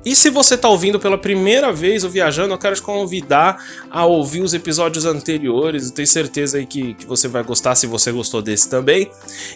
E 0.09 0.15
se 0.15 0.31
você 0.31 0.55
está 0.55 0.67
ouvindo 0.67 0.99
pela 0.99 1.19
primeira 1.19 1.71
vez 1.71 2.03
o 2.03 2.09
Viajando, 2.09 2.55
eu 2.55 2.57
quero 2.57 2.73
te 2.73 2.81
convidar 2.81 3.63
a 3.91 4.07
ouvir 4.07 4.41
os 4.41 4.55
episódios 4.55 5.05
anteriores. 5.05 5.85
Eu 5.85 5.93
tenho 5.93 6.07
certeza 6.07 6.57
aí 6.57 6.65
que, 6.65 6.95
que 6.95 7.05
você 7.05 7.27
vai 7.27 7.43
gostar 7.43 7.75
se 7.75 7.85
você 7.85 8.11
gostou 8.11 8.41
desse 8.41 8.67
também. 8.67 9.11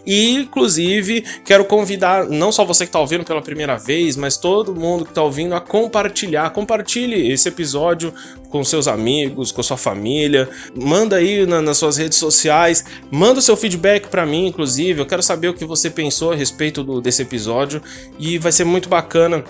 E, 0.06 0.36
inclusive, 0.36 1.22
quero 1.44 1.66
convidar 1.66 2.26
não 2.30 2.52
só 2.52 2.64
você 2.64 2.86
que 2.86 2.90
está 2.90 3.00
ouvindo 3.00 3.24
pela 3.24 3.42
primeira 3.42 3.78
vez, 3.78 4.16
mas 4.16 4.38
todo 4.38 4.76
mundo 4.76 5.06
que 5.06 5.10
está 5.10 5.24
ouvindo 5.24 5.56
a 5.56 5.60
compartilhar. 5.60 6.52
Compartilhe 6.52 7.32
esse 7.32 7.50
episódio 7.50 8.14
com 8.52 8.64
seus 8.64 8.88
amigos, 8.88 9.52
com 9.52 9.64
sua 9.64 9.76
família. 9.76 10.48
Manda 10.76 11.16
aí 11.16 11.48
na, 11.48 11.64
nas 11.64 11.80
suas 11.80 11.98
redes 11.98 12.20
sociais. 12.20 12.86
Manda 13.10 13.40
o 13.40 13.42
seu 13.42 13.58
feedback 13.58 14.08
para 14.08 14.24
mim, 14.24 14.46
inclusive. 14.46 15.02
Eu 15.02 15.08
quero 15.08 15.24
saber 15.24 15.48
o 15.48 15.54
que 15.56 15.66
você 15.66 15.90
pensou 15.90 16.32
a 16.32 16.36
respeito 16.36 16.84
do, 16.84 17.02
desse 17.02 17.24
episódio. 17.24 17.82
E 18.20 18.38
vai 18.38 18.52
ser 18.52 18.66
muito 18.66 18.88
bacana 18.88 19.44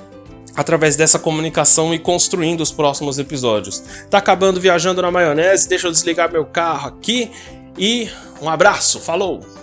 através 0.55 0.95
dessa 0.95 1.17
comunicação 1.17 1.93
e 1.93 1.99
construindo 1.99 2.61
os 2.61 2.71
próximos 2.71 3.17
episódios. 3.17 3.83
Tá 4.09 4.17
acabando 4.17 4.59
viajando 4.59 5.01
na 5.01 5.11
maionese, 5.11 5.67
deixa 5.67 5.87
eu 5.87 5.91
desligar 5.91 6.31
meu 6.31 6.45
carro 6.45 6.89
aqui 6.89 7.31
e 7.77 8.09
um 8.41 8.49
abraço, 8.49 8.99
falou! 8.99 9.62